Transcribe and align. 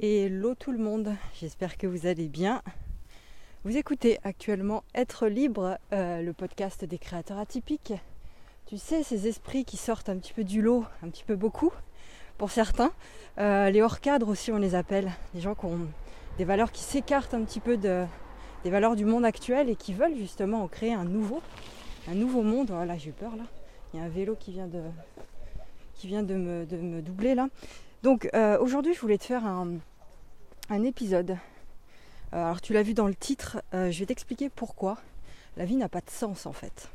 Hello 0.00 0.54
tout 0.54 0.70
le 0.70 0.78
monde, 0.78 1.16
j'espère 1.40 1.76
que 1.76 1.88
vous 1.88 2.06
allez 2.06 2.28
bien. 2.28 2.62
Vous 3.64 3.76
écoutez 3.76 4.20
actuellement 4.22 4.84
Être 4.94 5.26
libre, 5.26 5.76
euh, 5.92 6.22
le 6.22 6.32
podcast 6.32 6.84
des 6.84 6.98
créateurs 6.98 7.38
atypiques. 7.38 7.94
Tu 8.66 8.78
sais, 8.78 9.02
ces 9.02 9.26
esprits 9.26 9.64
qui 9.64 9.76
sortent 9.76 10.08
un 10.08 10.16
petit 10.18 10.32
peu 10.32 10.44
du 10.44 10.62
lot, 10.62 10.84
un 11.02 11.08
petit 11.08 11.24
peu 11.24 11.34
beaucoup 11.34 11.72
pour 12.36 12.52
certains. 12.52 12.92
Euh, 13.38 13.70
les 13.70 13.82
hors-cadres 13.82 14.28
aussi, 14.28 14.52
on 14.52 14.58
les 14.58 14.76
appelle. 14.76 15.10
Des 15.34 15.40
gens 15.40 15.56
qui 15.56 15.64
ont 15.66 15.88
des 16.38 16.44
valeurs 16.44 16.70
qui 16.70 16.84
s'écartent 16.84 17.34
un 17.34 17.42
petit 17.42 17.58
peu 17.58 17.76
de, 17.76 18.04
des 18.62 18.70
valeurs 18.70 18.94
du 18.94 19.04
monde 19.04 19.24
actuel 19.24 19.68
et 19.68 19.74
qui 19.74 19.94
veulent 19.94 20.16
justement 20.16 20.62
en 20.62 20.68
créer 20.68 20.94
un 20.94 21.06
nouveau, 21.06 21.42
un 22.06 22.14
nouveau 22.14 22.42
monde. 22.42 22.70
Voilà, 22.70 22.96
j'ai 22.96 23.10
eu 23.10 23.14
peur 23.14 23.34
là. 23.34 23.46
Il 23.92 23.98
y 23.98 24.00
a 24.00 24.06
un 24.06 24.08
vélo 24.08 24.36
qui 24.38 24.52
vient 24.52 24.68
de, 24.68 24.82
qui 25.94 26.06
vient 26.06 26.22
de 26.22 26.36
me, 26.36 26.66
de 26.66 26.76
me 26.76 27.02
doubler 27.02 27.34
là. 27.34 27.48
Donc 28.04 28.28
euh, 28.34 28.58
aujourd'hui, 28.60 28.94
je 28.94 29.00
voulais 29.00 29.18
te 29.18 29.24
faire 29.24 29.44
un, 29.44 29.78
un 30.70 30.84
épisode. 30.84 31.32
Euh, 32.32 32.44
alors 32.44 32.60
tu 32.60 32.72
l'as 32.72 32.82
vu 32.82 32.94
dans 32.94 33.08
le 33.08 33.14
titre, 33.14 33.62
euh, 33.74 33.90
je 33.90 33.98
vais 34.00 34.06
t'expliquer 34.06 34.50
pourquoi 34.50 34.98
la 35.56 35.64
vie 35.64 35.76
n'a 35.76 35.88
pas 35.88 36.00
de 36.00 36.10
sens 36.10 36.46
en 36.46 36.52
fait. 36.52 36.90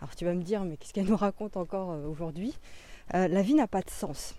Alors 0.00 0.16
tu 0.16 0.24
vas 0.24 0.34
me 0.34 0.42
dire, 0.42 0.64
mais 0.64 0.76
qu'est-ce 0.76 0.92
qu'elle 0.92 1.06
nous 1.06 1.16
raconte 1.16 1.56
encore 1.56 1.92
euh, 1.92 2.06
aujourd'hui? 2.06 2.54
La 3.12 3.42
vie 3.42 3.52
n'a 3.52 3.66
pas 3.66 3.82
de 3.82 3.90
sens. 3.90 4.34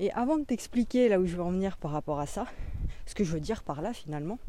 Et 0.00 0.10
avant 0.10 0.38
de 0.38 0.44
t'expliquer 0.44 1.08
là 1.08 1.20
où 1.20 1.26
je 1.26 1.36
veux 1.36 1.42
en 1.42 1.52
venir 1.52 1.76
par 1.76 1.92
rapport 1.92 2.18
à 2.18 2.26
ça, 2.26 2.46
ce 3.04 3.14
que 3.14 3.22
je 3.22 3.30
veux 3.30 3.38
dire 3.38 3.62
par 3.62 3.80
là 3.80 3.92
finalement, 3.92 4.40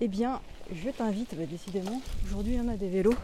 eh 0.00 0.08
bien, 0.08 0.42
je 0.70 0.90
t'invite, 0.90 1.34
bah, 1.34 1.46
décidément, 1.46 2.02
aujourd'hui 2.26 2.54
il 2.54 2.58
y 2.58 2.60
en 2.60 2.68
a 2.68 2.76
des 2.76 2.90
vélos, 2.90 3.14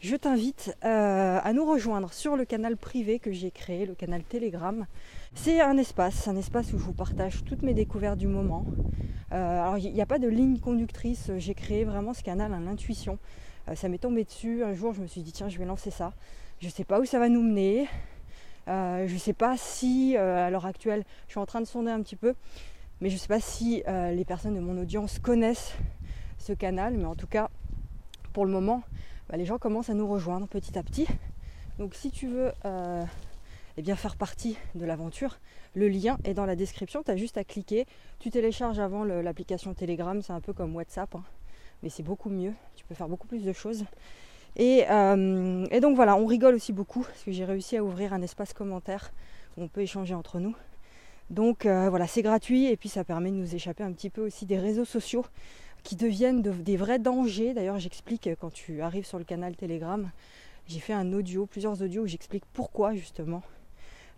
je 0.00 0.14
t'invite 0.14 0.76
euh, 0.84 1.40
à 1.42 1.52
nous 1.52 1.68
rejoindre 1.68 2.12
sur 2.12 2.36
le 2.36 2.44
canal 2.44 2.76
privé 2.76 3.18
que 3.18 3.32
j'ai 3.32 3.50
créé, 3.50 3.84
le 3.84 3.94
canal 3.94 4.22
Telegram. 4.22 4.86
C'est 5.34 5.60
un 5.60 5.76
espace, 5.76 6.28
un 6.28 6.36
espace 6.36 6.72
où 6.72 6.78
je 6.78 6.84
vous 6.84 6.92
partage 6.92 7.44
toutes 7.44 7.62
mes 7.62 7.74
découvertes 7.74 8.18
du 8.18 8.28
moment. 8.28 8.64
Euh, 9.32 9.60
alors 9.60 9.78
il 9.78 9.92
n'y 9.92 10.00
a 10.00 10.06
pas 10.06 10.18
de 10.18 10.28
ligne 10.28 10.58
conductrice, 10.58 11.32
j'ai 11.38 11.54
créé 11.54 11.84
vraiment 11.84 12.14
ce 12.14 12.22
canal 12.22 12.54
à 12.54 12.60
l'intuition. 12.60 13.18
Euh, 13.68 13.74
ça 13.74 13.88
m'est 13.88 13.98
tombé 13.98 14.24
dessus, 14.24 14.62
un 14.62 14.72
jour 14.72 14.92
je 14.92 15.00
me 15.00 15.06
suis 15.06 15.22
dit 15.22 15.32
tiens 15.32 15.48
je 15.48 15.58
vais 15.58 15.64
lancer 15.64 15.90
ça. 15.90 16.12
Je 16.60 16.66
ne 16.66 16.72
sais 16.72 16.84
pas 16.84 17.00
où 17.00 17.04
ça 17.04 17.18
va 17.18 17.28
nous 17.28 17.42
mener. 17.42 17.88
je 18.68 19.12
ne 19.12 19.18
sais 19.18 19.32
pas 19.32 19.56
si 19.56 20.16
à 20.16 20.50
l'heure 20.50 20.66
actuelle 20.66 21.04
je 21.26 21.32
suis 21.32 21.40
en 21.40 21.46
train 21.46 21.60
de 21.60 21.66
sonder 21.66 21.90
un 21.90 22.02
petit 22.02 22.16
peu, 22.16 22.34
mais 23.00 23.08
je 23.08 23.14
ne 23.14 23.18
sais 23.18 23.28
pas 23.28 23.40
si 23.40 23.82
les 23.86 24.24
personnes 24.24 24.54
de 24.54 24.60
mon 24.60 24.78
audience 24.78 25.18
connaissent 25.18 25.74
ce 26.38 26.52
canal, 26.52 26.94
mais 26.94 27.04
en 27.04 27.16
tout 27.16 27.26
cas 27.26 27.50
pour 28.32 28.44
le 28.44 28.52
moment 28.52 28.82
bah, 29.28 29.36
les 29.36 29.44
gens 29.44 29.58
commencent 29.58 29.90
à 29.90 29.94
nous 29.94 30.08
rejoindre 30.08 30.46
petit 30.46 30.78
à 30.78 30.82
petit. 30.82 31.06
Donc 31.78 31.94
si 31.94 32.10
tu 32.10 32.26
veux 32.26 32.52
euh, 32.64 33.04
eh 33.76 33.82
bien 33.82 33.94
faire 33.94 34.16
partie 34.16 34.56
de 34.74 34.84
l'aventure, 34.84 35.38
le 35.74 35.88
lien 35.88 36.18
est 36.24 36.34
dans 36.34 36.46
la 36.46 36.56
description, 36.56 37.02
tu 37.02 37.10
as 37.10 37.16
juste 37.16 37.38
à 37.38 37.44
cliquer. 37.44 37.86
Tu 38.18 38.30
télécharges 38.30 38.78
avant 38.78 39.04
l'application 39.04 39.74
Telegram, 39.74 40.20
c'est 40.22 40.32
un 40.32 40.40
peu 40.40 40.52
comme 40.52 40.74
WhatsApp, 40.74 41.14
hein. 41.14 41.22
mais 41.82 41.88
c'est 41.88 42.02
beaucoup 42.02 42.30
mieux, 42.30 42.52
tu 42.74 42.84
peux 42.84 42.94
faire 42.94 43.08
beaucoup 43.08 43.26
plus 43.26 43.44
de 43.44 43.52
choses. 43.52 43.84
Et, 44.56 44.84
euh, 44.90 45.66
et 45.70 45.80
donc 45.80 45.94
voilà, 45.94 46.16
on 46.16 46.26
rigole 46.26 46.54
aussi 46.54 46.72
beaucoup, 46.72 47.02
parce 47.02 47.22
que 47.22 47.30
j'ai 47.30 47.44
réussi 47.44 47.76
à 47.76 47.84
ouvrir 47.84 48.12
un 48.12 48.22
espace 48.22 48.52
commentaire 48.52 49.12
où 49.56 49.62
on 49.62 49.68
peut 49.68 49.82
échanger 49.82 50.14
entre 50.14 50.40
nous. 50.40 50.56
Donc 51.30 51.66
euh, 51.66 51.90
voilà, 51.90 52.06
c'est 52.06 52.22
gratuit 52.22 52.66
et 52.66 52.76
puis 52.76 52.88
ça 52.88 53.04
permet 53.04 53.30
de 53.30 53.36
nous 53.36 53.54
échapper 53.54 53.84
un 53.84 53.92
petit 53.92 54.08
peu 54.08 54.22
aussi 54.22 54.46
des 54.46 54.58
réseaux 54.58 54.86
sociaux 54.86 55.26
qui 55.82 55.96
deviennent 55.96 56.42
des 56.42 56.76
vrais 56.76 56.98
dangers. 56.98 57.54
D'ailleurs, 57.54 57.78
j'explique 57.78 58.26
euh, 58.26 58.34
quand 58.38 58.52
tu 58.52 58.82
arrives 58.82 59.06
sur 59.06 59.18
le 59.18 59.24
canal 59.24 59.56
Telegram, 59.56 60.10
j'ai 60.66 60.80
fait 60.80 60.92
un 60.92 61.12
audio, 61.12 61.46
plusieurs 61.46 61.80
audios 61.82 62.02
où 62.02 62.06
j'explique 62.06 62.44
pourquoi 62.52 62.94
justement, 62.94 63.42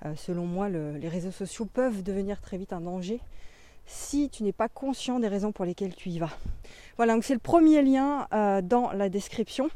euh, 0.05 0.15
selon 0.17 0.47
moi, 0.47 0.69
les 0.69 1.09
réseaux 1.09 1.31
sociaux 1.31 1.67
peuvent 1.67 2.03
devenir 2.03 2.41
très 2.41 2.59
vite 2.59 2.73
un 2.73 2.81
danger 2.81 3.21
si 3.87 4.31
tu 4.31 4.45
n'es 4.45 4.53
pas 4.53 4.69
conscient 4.69 5.19
des 5.19 5.29
raisons 5.29 5.53
pour 5.53 5.65
lesquelles 5.65 5.95
tu 5.95 6.11
y 6.11 6.19
vas. 6.19 6.31
Voilà, 6.97 7.15
donc 7.15 7.25
c'est 7.25 7.35
le 7.35 7.41
premier 7.41 7.83
lien 7.83 8.29
euh, 8.33 8.63
dans 8.63 8.93
la 8.93 9.09
description. 9.09 9.69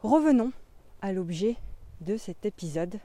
Revenons 0.00 0.52
à 1.00 1.12
l'objet 1.12 1.56
de 2.00 2.16
cet 2.16 2.44
épisode. 2.44 2.98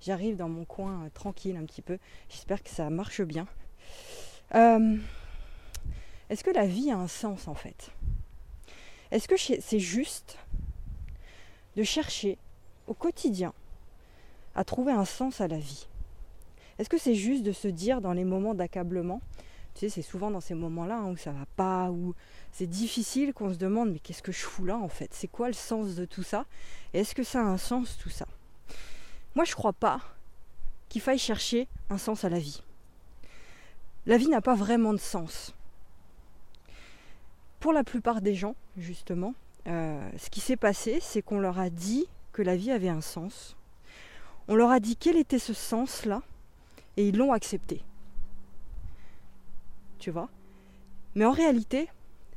J'arrive 0.00 0.36
dans 0.36 0.48
mon 0.48 0.64
coin 0.64 1.08
tranquille 1.14 1.56
un 1.56 1.64
petit 1.64 1.82
peu. 1.82 1.98
J'espère 2.28 2.62
que 2.62 2.70
ça 2.70 2.90
marche 2.90 3.22
bien. 3.22 3.46
Est-ce 6.30 6.44
que 6.44 6.50
la 6.50 6.64
vie 6.64 6.92
a 6.92 6.96
un 6.96 7.08
sens 7.08 7.48
en 7.48 7.54
fait? 7.54 7.90
Est-ce 9.10 9.26
que 9.26 9.36
c'est 9.36 9.80
juste 9.80 10.38
de 11.74 11.82
chercher 11.82 12.38
au 12.86 12.94
quotidien 12.94 13.52
à 14.54 14.62
trouver 14.62 14.92
un 14.92 15.04
sens 15.04 15.40
à 15.40 15.48
la 15.48 15.58
vie? 15.58 15.88
Est-ce 16.78 16.88
que 16.88 16.98
c'est 16.98 17.16
juste 17.16 17.42
de 17.42 17.50
se 17.50 17.66
dire 17.66 18.00
dans 18.00 18.12
les 18.12 18.24
moments 18.24 18.54
d'accablement? 18.54 19.20
Tu 19.74 19.80
sais, 19.80 19.88
c'est 19.88 20.02
souvent 20.02 20.30
dans 20.30 20.40
ces 20.40 20.54
moments-là 20.54 20.98
hein, 20.98 21.10
où 21.10 21.16
ça 21.16 21.32
va 21.32 21.46
pas, 21.56 21.90
où 21.90 22.14
c'est 22.52 22.68
difficile 22.68 23.34
qu'on 23.34 23.52
se 23.52 23.58
demande 23.58 23.90
mais 23.90 23.98
qu'est-ce 23.98 24.22
que 24.22 24.32
je 24.32 24.44
fous 24.44 24.64
là 24.64 24.78
en 24.78 24.88
fait? 24.88 25.12
C'est 25.12 25.28
quoi 25.28 25.48
le 25.48 25.54
sens 25.54 25.96
de 25.96 26.04
tout 26.04 26.22
ça? 26.22 26.46
Est-ce 26.94 27.12
que 27.12 27.24
ça 27.24 27.40
a 27.40 27.44
un 27.44 27.58
sens 27.58 27.98
tout 27.98 28.08
ça? 28.08 28.26
Moi 29.34 29.44
je 29.44 29.56
crois 29.56 29.72
pas 29.72 30.00
qu'il 30.88 31.00
faille 31.00 31.18
chercher 31.18 31.66
un 31.88 31.98
sens 31.98 32.24
à 32.24 32.28
la 32.28 32.38
vie. 32.38 32.62
La 34.06 34.16
vie 34.16 34.28
n'a 34.28 34.40
pas 34.40 34.54
vraiment 34.54 34.92
de 34.92 34.98
sens 34.98 35.54
pour 37.60 37.72
la 37.72 37.84
plupart 37.84 38.22
des 38.22 38.34
gens, 38.34 38.56
justement, 38.76 39.34
euh, 39.68 40.10
ce 40.16 40.30
qui 40.30 40.40
s'est 40.40 40.56
passé, 40.56 40.98
c'est 41.00 41.22
qu'on 41.22 41.38
leur 41.38 41.58
a 41.58 41.70
dit 41.70 42.06
que 42.32 42.42
la 42.42 42.56
vie 42.56 42.70
avait 42.70 42.88
un 42.88 43.02
sens. 43.02 43.56
On 44.48 44.56
leur 44.56 44.70
a 44.70 44.80
dit 44.80 44.96
quel 44.96 45.16
était 45.16 45.38
ce 45.38 45.52
sens-là, 45.52 46.22
et 46.96 47.08
ils 47.08 47.16
l'ont 47.16 47.32
accepté. 47.32 47.84
Tu 49.98 50.10
vois? 50.10 50.30
Mais 51.14 51.24
en 51.24 51.32
réalité, 51.32 51.88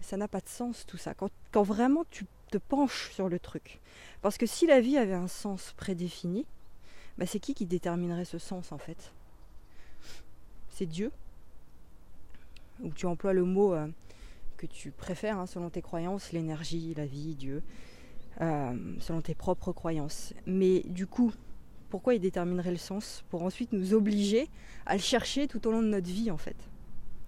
ça 0.01 0.17
n'a 0.17 0.27
pas 0.27 0.41
de 0.41 0.49
sens 0.49 0.85
tout 0.85 0.97
ça. 0.97 1.13
Quand, 1.13 1.63
vraiment 1.63 2.03
tu 2.11 2.25
te 2.51 2.57
penches 2.57 3.11
sur 3.11 3.29
le 3.29 3.39
truc. 3.39 3.79
Parce 4.21 4.37
que 4.37 4.45
si 4.45 4.67
la 4.67 4.81
vie 4.81 4.97
avait 4.97 5.13
un 5.13 5.27
sens 5.27 5.73
prédéfini, 5.77 6.45
bah 7.17 7.25
c'est 7.25 7.39
qui 7.39 7.53
qui 7.53 7.65
déterminerait 7.65 8.25
ce 8.25 8.37
sens 8.37 8.71
en 8.71 8.77
fait? 8.77 9.13
C'est 10.69 10.85
Dieu? 10.85 11.11
Ou 12.81 12.89
tu 12.89 13.05
emploies 13.05 13.33
le 13.33 13.45
mot 13.45 13.73
euh, 13.73 13.87
tu 14.65 14.91
préfères, 14.91 15.37
hein, 15.37 15.45
selon 15.45 15.69
tes 15.69 15.81
croyances, 15.81 16.31
l'énergie, 16.31 16.93
la 16.95 17.05
vie, 17.05 17.35
Dieu, 17.35 17.63
euh, 18.41 18.73
selon 18.99 19.21
tes 19.21 19.35
propres 19.35 19.71
croyances. 19.73 20.33
Mais 20.47 20.81
du 20.87 21.05
coup, 21.05 21.31
pourquoi 21.89 22.15
il 22.15 22.19
déterminerait 22.19 22.71
le 22.71 22.77
sens 22.77 23.23
Pour 23.29 23.43
ensuite 23.43 23.71
nous 23.73 23.93
obliger 23.93 24.49
à 24.85 24.95
le 24.95 25.01
chercher 25.01 25.47
tout 25.47 25.67
au 25.67 25.71
long 25.71 25.81
de 25.81 25.87
notre 25.87 26.09
vie, 26.09 26.31
en 26.31 26.37
fait? 26.37 26.55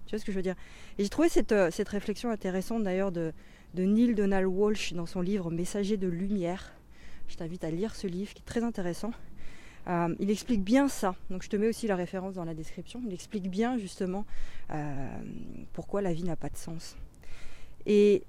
Tu 0.06 0.10
vois 0.10 0.18
ce 0.18 0.24
que 0.24 0.32
je 0.32 0.36
veux 0.36 0.42
dire? 0.42 0.56
Et 0.98 1.04
j'ai 1.04 1.08
trouvé 1.08 1.28
cette, 1.28 1.52
euh, 1.52 1.70
cette, 1.70 1.88
réflexion 1.88 2.30
intéressante 2.30 2.82
d'ailleurs 2.82 3.12
de, 3.12 3.32
de 3.74 3.82
Neil 3.84 4.14
Donald 4.14 4.46
Walsh 4.46 4.94
dans 4.94 5.06
son 5.06 5.20
livre 5.20 5.50
Messager 5.50 5.96
de 5.96 6.08
lumière. 6.08 6.72
Je 7.28 7.36
t'invite 7.36 7.64
à 7.64 7.70
lire 7.70 7.94
ce 7.94 8.06
livre 8.06 8.32
qui 8.34 8.42
est 8.42 8.46
très 8.46 8.64
intéressant. 8.64 9.12
Euh, 9.88 10.14
il 10.18 10.30
explique 10.30 10.64
bien 10.64 10.88
ça. 10.88 11.14
Donc 11.30 11.44
je 11.44 11.48
te 11.48 11.56
mets 11.56 11.68
aussi 11.68 11.86
la 11.86 11.96
référence 11.96 12.34
dans 12.34 12.44
la 12.44 12.54
description. 12.54 13.00
Il 13.06 13.14
explique 13.14 13.48
bien 13.48 13.78
justement 13.78 14.24
pourquoi 15.72 16.02
la 16.02 16.12
vie 16.12 16.24
n'a 16.24 16.34
pas 16.34 16.48
de 16.48 16.56
sens. 16.56 16.96
Et 17.86 18.24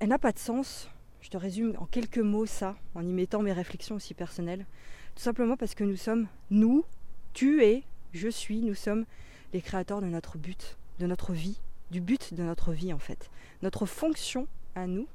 elle 0.00 0.08
n'a 0.08 0.18
pas 0.18 0.32
de 0.32 0.38
sens. 0.38 0.88
Je 1.20 1.30
te 1.30 1.36
résume 1.36 1.74
en 1.78 1.86
quelques 1.86 2.18
mots 2.18 2.46
ça, 2.46 2.76
en 2.94 3.06
y 3.06 3.12
mettant 3.12 3.42
mes 3.42 3.52
réflexions 3.52 3.96
aussi 3.96 4.14
personnelles. 4.14 4.66
Tout 5.14 5.22
simplement 5.22 5.56
parce 5.56 5.74
que 5.74 5.84
nous 5.84 5.96
sommes, 5.96 6.28
nous, 6.50 6.84
tu 7.32 7.64
es, 7.64 7.82
je 8.12 8.28
suis, 8.28 8.60
nous 8.60 8.74
sommes 8.74 9.04
les 9.52 9.60
créateurs 9.60 10.00
de 10.00 10.06
notre 10.06 10.38
but, 10.38 10.76
de 11.00 11.06
notre 11.06 11.32
vie, 11.32 11.58
du 11.90 12.00
but 12.00 12.34
de 12.34 12.42
notre 12.42 12.72
vie 12.72 12.92
en 12.92 12.98
fait. 12.98 13.30
Notre 13.62 13.86
fonction 13.86 14.46
à 14.74 14.86
nous, 14.86 15.08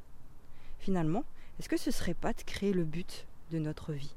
finalement, 0.80 1.24
est-ce 1.60 1.70
que 1.70 1.78
ce 1.78 1.92
serait 1.92 2.14
pas 2.14 2.34
de 2.34 2.42
créer 2.42 2.74
le 2.74 2.84
but 2.84 3.26
de 3.52 3.60
notre 3.60 3.94
vie? 3.94 4.16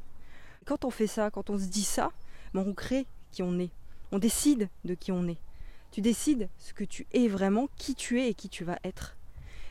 Quand 0.65 0.85
on 0.85 0.91
fait 0.91 1.07
ça, 1.07 1.31
quand 1.31 1.51
on 1.51 1.59
se 1.59 1.67
dit 1.67 1.85
ça, 1.85 2.11
ben, 2.55 2.65
on 2.67 2.75
crée 2.75 3.07
qui 3.31 3.43
on 3.43 3.59
est. 3.59 3.71
On 4.11 4.19
décide 4.19 4.69
de 4.85 4.95
qui 4.95 5.13
on 5.13 5.29
est. 5.29 5.39
Tu 5.93 6.01
décides 6.01 6.49
ce 6.59 6.73
que 6.73 6.85
tu 6.85 7.07
es 7.13 7.29
vraiment, 7.29 7.69
qui 7.77 7.95
tu 7.95 8.21
es 8.21 8.31
et 8.31 8.35
qui 8.35 8.49
tu 8.49 8.65
vas 8.65 8.79
être. 8.83 9.16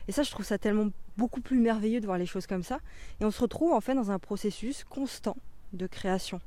Et 0.08 0.12
ça, 0.12 0.22
je 0.22 0.30
trouve 0.30 0.46
ça 0.46 0.58
tellement 0.58 0.88
beaucoup 1.16 1.40
plus 1.40 1.58
merveilleux 1.58 2.00
de 2.00 2.06
voir 2.06 2.18
les 2.18 2.26
choses 2.26 2.46
comme 2.46 2.62
ça. 2.62 2.80
Et 3.20 3.24
on 3.24 3.30
se 3.30 3.40
retrouve 3.40 3.72
en 3.72 3.80
fait 3.80 3.94
dans 3.94 4.10
un 4.10 4.18
processus 4.18 4.84
constant 4.84 5.36
de 5.72 5.86
création. 5.86 6.40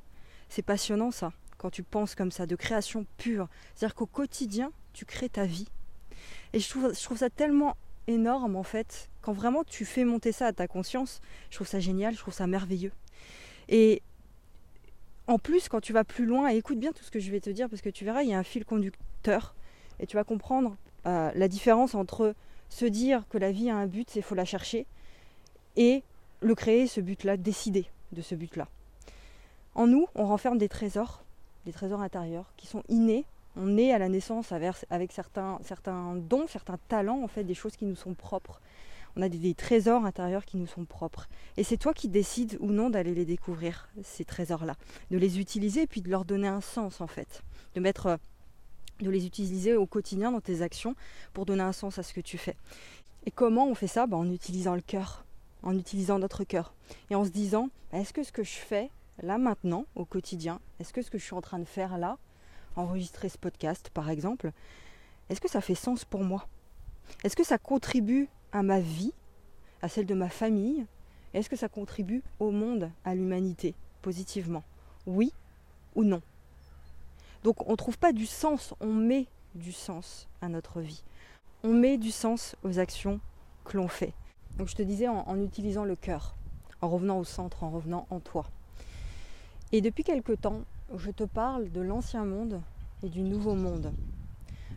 C'est 0.47 0.61
passionnant 0.61 1.11
ça, 1.11 1.33
quand 1.57 1.69
tu 1.69 1.83
penses 1.83 2.15
comme 2.15 2.31
ça, 2.31 2.45
de 2.45 2.56
création 2.56 3.06
pure. 3.17 3.47
C'est-à-dire 3.75 3.95
qu'au 3.95 4.06
quotidien, 4.06 4.71
tu 4.94 5.06
crées 5.06 5.29
ta 5.29 5.45
vie. 5.45 5.67
Et 6.53 6.59
je 6.59 6.69
trouve, 6.69 6.94
je 6.94 7.03
trouve 7.03 7.17
ça 7.17 7.29
tellement 7.29 7.75
énorme 8.07 8.56
en 8.56 8.63
fait, 8.63 9.09
quand 9.21 9.33
vraiment 9.33 9.63
tu 9.63 9.85
fais 9.85 10.03
monter 10.03 10.31
ça 10.31 10.47
à 10.47 10.53
ta 10.53 10.67
conscience, 10.67 11.21
je 11.50 11.56
trouve 11.56 11.67
ça 11.67 11.79
génial, 11.79 12.13
je 12.13 12.19
trouve 12.19 12.33
ça 12.33 12.47
merveilleux. 12.47 12.91
Et 13.67 14.01
en 15.27 15.38
plus, 15.38 15.69
quand 15.69 15.79
tu 15.79 15.94
vas 15.94 16.03
plus 16.03 16.25
loin, 16.25 16.47
écoute 16.47 16.79
bien 16.79 16.91
tout 16.91 17.03
ce 17.03 17.11
que 17.11 17.19
je 17.19 17.29
vais 17.29 17.39
te 17.39 17.50
dire, 17.50 17.69
parce 17.69 17.81
que 17.81 17.89
tu 17.89 18.03
verras, 18.03 18.23
il 18.23 18.29
y 18.29 18.33
a 18.33 18.39
un 18.39 18.44
fil 18.44 18.65
conducteur, 18.65 19.56
et 20.00 20.07
tu 20.07 20.15
vas 20.15 20.23
comprendre 20.23 20.75
euh, 21.06 21.31
la 21.35 21.47
différence 21.47 21.94
entre 21.94 22.33
se 22.69 22.86
dire 22.86 23.24
que 23.30 23.38
la 23.38 23.51
vie 23.51 23.69
a 23.69 23.75
un 23.75 23.88
but, 23.88 24.10
c'est 24.10 24.21
faut 24.21 24.36
la 24.36 24.45
chercher, 24.45 24.86
et 25.75 26.04
le 26.42 26.56
créer, 26.56 26.88
ce 26.88 27.01
but-là, 27.01 27.38
décider 27.38 27.86
de 28.12 28.21
ce 28.21 28.36
but-là. 28.36 28.68
En 29.75 29.88
nous, 29.88 30.07
on 30.16 30.25
renferme 30.25 30.57
des 30.57 30.69
trésors, 30.69 31.24
des 31.66 31.74
trésors 31.74 32.01
intérieurs, 32.01 32.51
qui 32.57 32.68
sont 32.68 32.83
innés, 32.89 33.25
On 33.56 33.77
est 33.77 33.92
à 33.92 33.98
la 33.98 34.10
naissance 34.10 34.51
avec 34.51 35.12
certains, 35.12 35.60
certains 35.63 36.16
dons, 36.16 36.48
certains 36.48 36.77
talents, 36.88 37.24
en 37.24 37.27
fait, 37.27 37.44
des 37.44 37.56
choses 37.56 37.75
qui 37.75 37.86
nous 37.86 37.95
sont 37.95 38.13
propres. 38.13 38.62
On 39.16 39.21
a 39.21 39.27
des, 39.30 39.54
trésors 39.54 40.06
intérieurs 40.06 40.45
qui 40.45 40.57
nous 40.57 40.68
sont 40.68 40.86
propres. 40.86 41.27
Et 41.57 41.63
c'est 41.63 41.77
toi 41.77 41.94
qui 41.94 42.07
décides 42.07 42.57
ou 42.62 42.71
non 42.71 42.89
d'aller 42.89 43.13
les 43.13 43.25
découvrir, 43.25 43.89
ces 44.04 44.24
trésors-là. 44.24 44.75
De 45.12 45.18
les 45.18 45.39
utiliser 45.39 45.81
et 45.81 45.88
puis 45.88 46.01
de 46.01 46.10
leur 46.10 46.25
donner 46.25 46.48
un 46.48 46.62
sens, 46.62 47.01
en 47.01 47.07
fait. 47.07 47.44
De 47.74 47.81
mettre 47.81 48.19
de 49.04 49.10
les 49.10 49.25
utiliser 49.25 49.75
au 49.75 49.86
quotidien 49.86 50.31
dans 50.31 50.42
tes 50.42 50.62
actions 50.62 50.96
pour 51.34 51.46
donner 51.46 51.63
un 51.63 51.74
sens 51.74 52.00
à 52.00 52.04
ce 52.04 52.13
que 52.13 52.22
tu 52.22 52.38
fais. 52.38 52.56
Et 53.25 53.31
comment 53.31 53.68
on 53.68 53.75
fait 53.75 53.88
ça? 53.88 54.07
Bah, 54.07 54.18
En 54.18 54.31
utilisant 54.31 54.75
le 54.75 54.81
cœur, 54.81 55.25
en 55.63 55.78
utilisant 55.78 56.19
notre 56.19 56.44
cœur. 56.44 56.74
Et 57.10 57.16
en 57.16 57.25
se 57.25 57.30
disant, 57.30 57.69
bah, 57.92 58.00
est-ce 58.00 58.13
que 58.13 58.24
ce 58.24 58.31
que 58.31 58.44
je 58.44 58.57
fais 58.57 58.90
là 59.22 59.38
maintenant, 59.38 59.86
au 59.96 60.06
quotidien, 60.06 60.60
est-ce 60.80 60.94
que 60.94 61.01
ce 61.01 61.12
que 61.12 61.18
je 61.18 61.24
suis 61.25 61.34
en 61.34 61.42
train 61.42 61.60
de 61.60 61.66
faire 61.66 61.98
là, 61.98 62.18
enregistrer 62.75 63.30
ce 63.30 63.38
podcast 63.38 63.90
par 63.94 64.10
exemple, 64.10 64.51
est-ce 65.30 65.42
que 65.42 65.50
ça 65.50 65.62
fait 65.62 65.75
sens 65.75 66.06
pour 66.06 66.24
moi? 66.24 66.48
Est-ce 67.24 67.36
que 67.36 67.44
ça 67.44 67.57
contribue 67.57 68.30
à 68.52 68.63
ma 68.63 68.80
vie, 68.80 69.13
à 69.81 69.90
celle 69.90 70.06
de 70.06 70.13
ma 70.13 70.30
famille? 70.30 70.86
Est-ce 71.34 71.50
que 71.50 71.56
ça 71.56 71.69
contribue 71.69 72.24
au 72.40 72.52
monde, 72.52 72.90
à 73.04 73.13
l'humanité, 73.13 73.75
positivement? 74.02 74.63
Oui 75.06 75.34
ou 75.95 76.04
non? 76.04 76.22
Donc 77.44 77.68
on 77.68 77.71
ne 77.71 77.77
trouve 77.77 77.97
pas 77.97 78.12
du 78.12 78.25
sens, 78.25 78.74
on 78.80 78.94
met 78.94 79.27
du 79.56 79.71
sens 79.71 80.27
à 80.41 80.50
notre 80.50 80.81
vie. 80.81 81.03
On 81.63 81.74
met 81.74 81.97
du 81.97 82.12
sens 82.12 82.56
aux 82.63 82.80
actions 82.80 83.19
que 83.65 83.77
l'on 83.77 83.88
fait. 83.88 84.13
Donc 84.57 84.68
je 84.68 84.75
te 84.75 84.81
disais 84.81 85.07
en, 85.07 85.41
utilisant 85.41 85.86
le 85.86 85.95
cœur, 85.95 86.36
en 86.81 86.89
revenant 86.89 87.18
au 87.18 87.24
centre, 87.24 87.63
en 87.63 87.69
revenant 87.69 88.07
en 88.09 88.19
toi. 88.19 88.45
Et 89.71 89.81
depuis 89.81 90.03
quelque 90.03 90.33
temps, 90.33 90.62
je 90.95 91.12
te 91.12 91.24
parle 91.24 91.71
de 91.71 91.81
l'ancien 91.81 92.25
monde 92.25 92.62
et 93.03 93.09
du 93.09 93.21
nouveau 93.21 93.56
monde, 93.56 93.94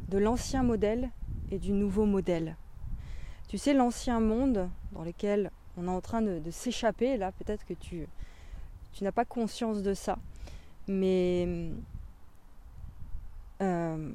de 0.08 0.18
l'ancien 0.18 0.62
modèle 0.62 1.10
et 1.50 1.58
du 1.58 1.72
nouveau 1.72 2.04
modèle. 2.04 2.56
Tu 3.48 3.58
sais, 3.58 3.74
l'ancien 3.74 4.20
monde 4.20 4.68
dans 4.92 5.02
lequel 5.02 5.50
on 5.76 5.86
est 5.86 5.90
en 5.90 6.00
train 6.00 6.22
de, 6.22 6.50
s'échapper, 6.50 7.16
là 7.16 7.32
peut-être 7.32 7.64
que 7.64 7.74
tu, 7.74 8.06
tu 8.92 9.04
n'as 9.04 9.12
pas 9.12 9.24
conscience 9.24 9.82
de 9.82 9.94
ça, 9.94 10.18
mais 10.86 11.70
euh, 13.62 14.12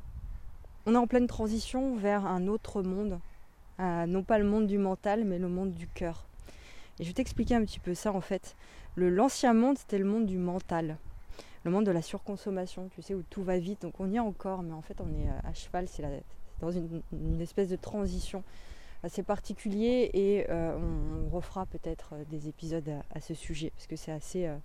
on 0.85 0.94
est 0.94 0.97
en 0.97 1.07
pleine 1.07 1.27
transition 1.27 1.95
vers 1.95 2.25
un 2.25 2.47
autre 2.47 2.81
monde, 2.81 3.19
non 3.79 4.23
pas 4.23 4.38
le 4.38 4.45
monde 4.45 4.67
du 4.67 4.77
mental, 4.77 5.23
mais 5.25 5.39
le 5.39 5.47
monde 5.47 5.71
du 5.71 5.88
cœur. 5.88 6.25
Et 6.99 7.03
je 7.03 7.09
vais 7.09 7.13
t'expliquer 7.13 7.55
un 7.55 7.63
petit 7.63 7.79
peu 7.79 7.94
ça 7.94 8.11
en 8.11 8.21
fait. 8.21 8.55
L'ancien 8.95 9.53
monde, 9.53 9.77
c'était 9.77 9.99
le 9.99 10.05
monde 10.05 10.25
du 10.25 10.38
mental, 10.38 10.97
le 11.63 11.71
monde 11.71 11.85
de 11.85 11.91
la 11.91 12.01
surconsommation, 12.01 12.89
tu 12.89 13.01
sais, 13.01 13.13
où 13.13 13.23
tout 13.29 13.44
va 13.44 13.59
vite. 13.59 13.83
Donc 13.83 13.99
on 13.99 14.09
y 14.09 14.15
est 14.15 14.19
encore, 14.19 14.63
mais 14.63 14.73
en 14.73 14.81
fait 14.81 14.99
on 15.01 15.09
est 15.13 15.29
à 15.44 15.53
cheval, 15.53 15.88
c'est 15.88 16.03
dans 16.59 16.71
une, 16.71 17.41
espèce 17.41 17.69
de 17.69 17.75
transition 17.75 18.43
assez 19.03 19.23
particulier 19.23 20.09
et 20.13 20.45
euh, 20.50 20.77
on, 20.77 21.29
refera 21.29 21.65
peut-être 21.65 22.13
euh, 22.13 22.23
des 22.29 22.47
épisodes 22.47 22.89
à, 23.13 23.21
ce 23.21 23.33
sujet 23.33 23.71
parce 23.71 23.88
que 23.88 23.95
c'est 23.95 24.47
euh, 24.47 24.57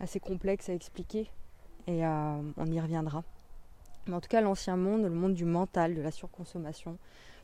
assez 0.00 0.20
complexe 0.20 0.68
à 0.68 0.74
expliquer 0.74 1.28
et 1.88 2.04
on 2.04 2.66
y 2.66 2.80
reviendra. 2.80 3.22
Mais 4.06 4.14
en 4.14 4.20
tout 4.20 4.28
cas, 4.28 4.40
l'ancien 4.40 4.76
monde, 4.76 5.02
le 5.02 5.10
monde 5.10 5.34
du 5.34 5.44
mental, 5.44 5.94
de 5.94 6.02
la 6.02 6.10
surconsommation, 6.10 6.98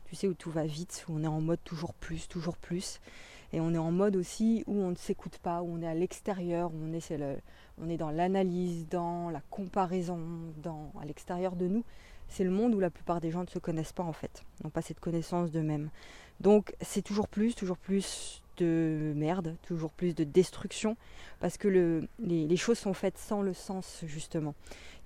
tu 0.05 0.15
sais, 0.15 0.27
où 0.27 0.33
tout 0.33 0.51
va 0.51 0.65
vite, 0.65 1.05
où 1.07 1.15
on 1.15 1.23
est 1.23 1.27
en 1.27 1.41
mode 1.41 1.63
toujours 1.63 1.93
plus, 1.93 2.27
toujours 2.27 2.57
plus. 2.57 2.99
Et 3.51 3.59
on 3.59 3.73
est 3.73 3.79
en 3.79 3.91
mode 3.91 4.15
aussi 4.15 4.63
où 4.65 4.81
on 4.81 4.89
ne 4.89 4.95
s'écoute 4.95 5.37
pas, 5.37 5.61
où 5.61 5.75
on 5.77 5.81
est 5.81 5.87
à 5.87 5.93
l'extérieur, 5.93 6.71
où 6.71 6.77
on 6.83 6.93
est, 6.93 7.09
le, 7.11 7.37
on 7.79 7.89
est 7.89 7.97
dans 7.97 8.09
l'analyse, 8.09 8.87
dans 8.89 9.29
la 9.29 9.41
comparaison, 9.49 10.19
dans, 10.63 10.91
à 10.99 11.05
l'extérieur 11.05 11.55
de 11.55 11.67
nous 11.67 11.83
c'est 12.33 12.43
le 12.43 12.49
monde 12.49 12.73
où 12.73 12.79
la 12.79 12.89
plupart 12.89 13.21
des 13.21 13.29
gens 13.29 13.43
ne 13.43 13.47
se 13.47 13.59
connaissent 13.59 13.93
pas 13.93 14.03
en 14.03 14.13
fait, 14.13 14.43
n'ont 14.63 14.71
pas 14.71 14.81
cette 14.81 14.99
connaissance 14.99 15.51
d'eux-mêmes. 15.51 15.89
Donc 16.39 16.75
c'est 16.81 17.03
toujours 17.03 17.27
plus, 17.27 17.55
toujours 17.55 17.77
plus 17.77 18.41
de 18.57 19.13
merde, 19.15 19.55
toujours 19.63 19.91
plus 19.91 20.15
de 20.15 20.23
destruction, 20.23 20.97
parce 21.39 21.57
que 21.57 21.67
le, 21.67 22.07
les, 22.19 22.57
choses 22.57 22.79
sont 22.79 22.93
faites 22.93 23.17
sans 23.17 23.41
le 23.41 23.53
sens 23.53 24.03
justement. 24.05 24.55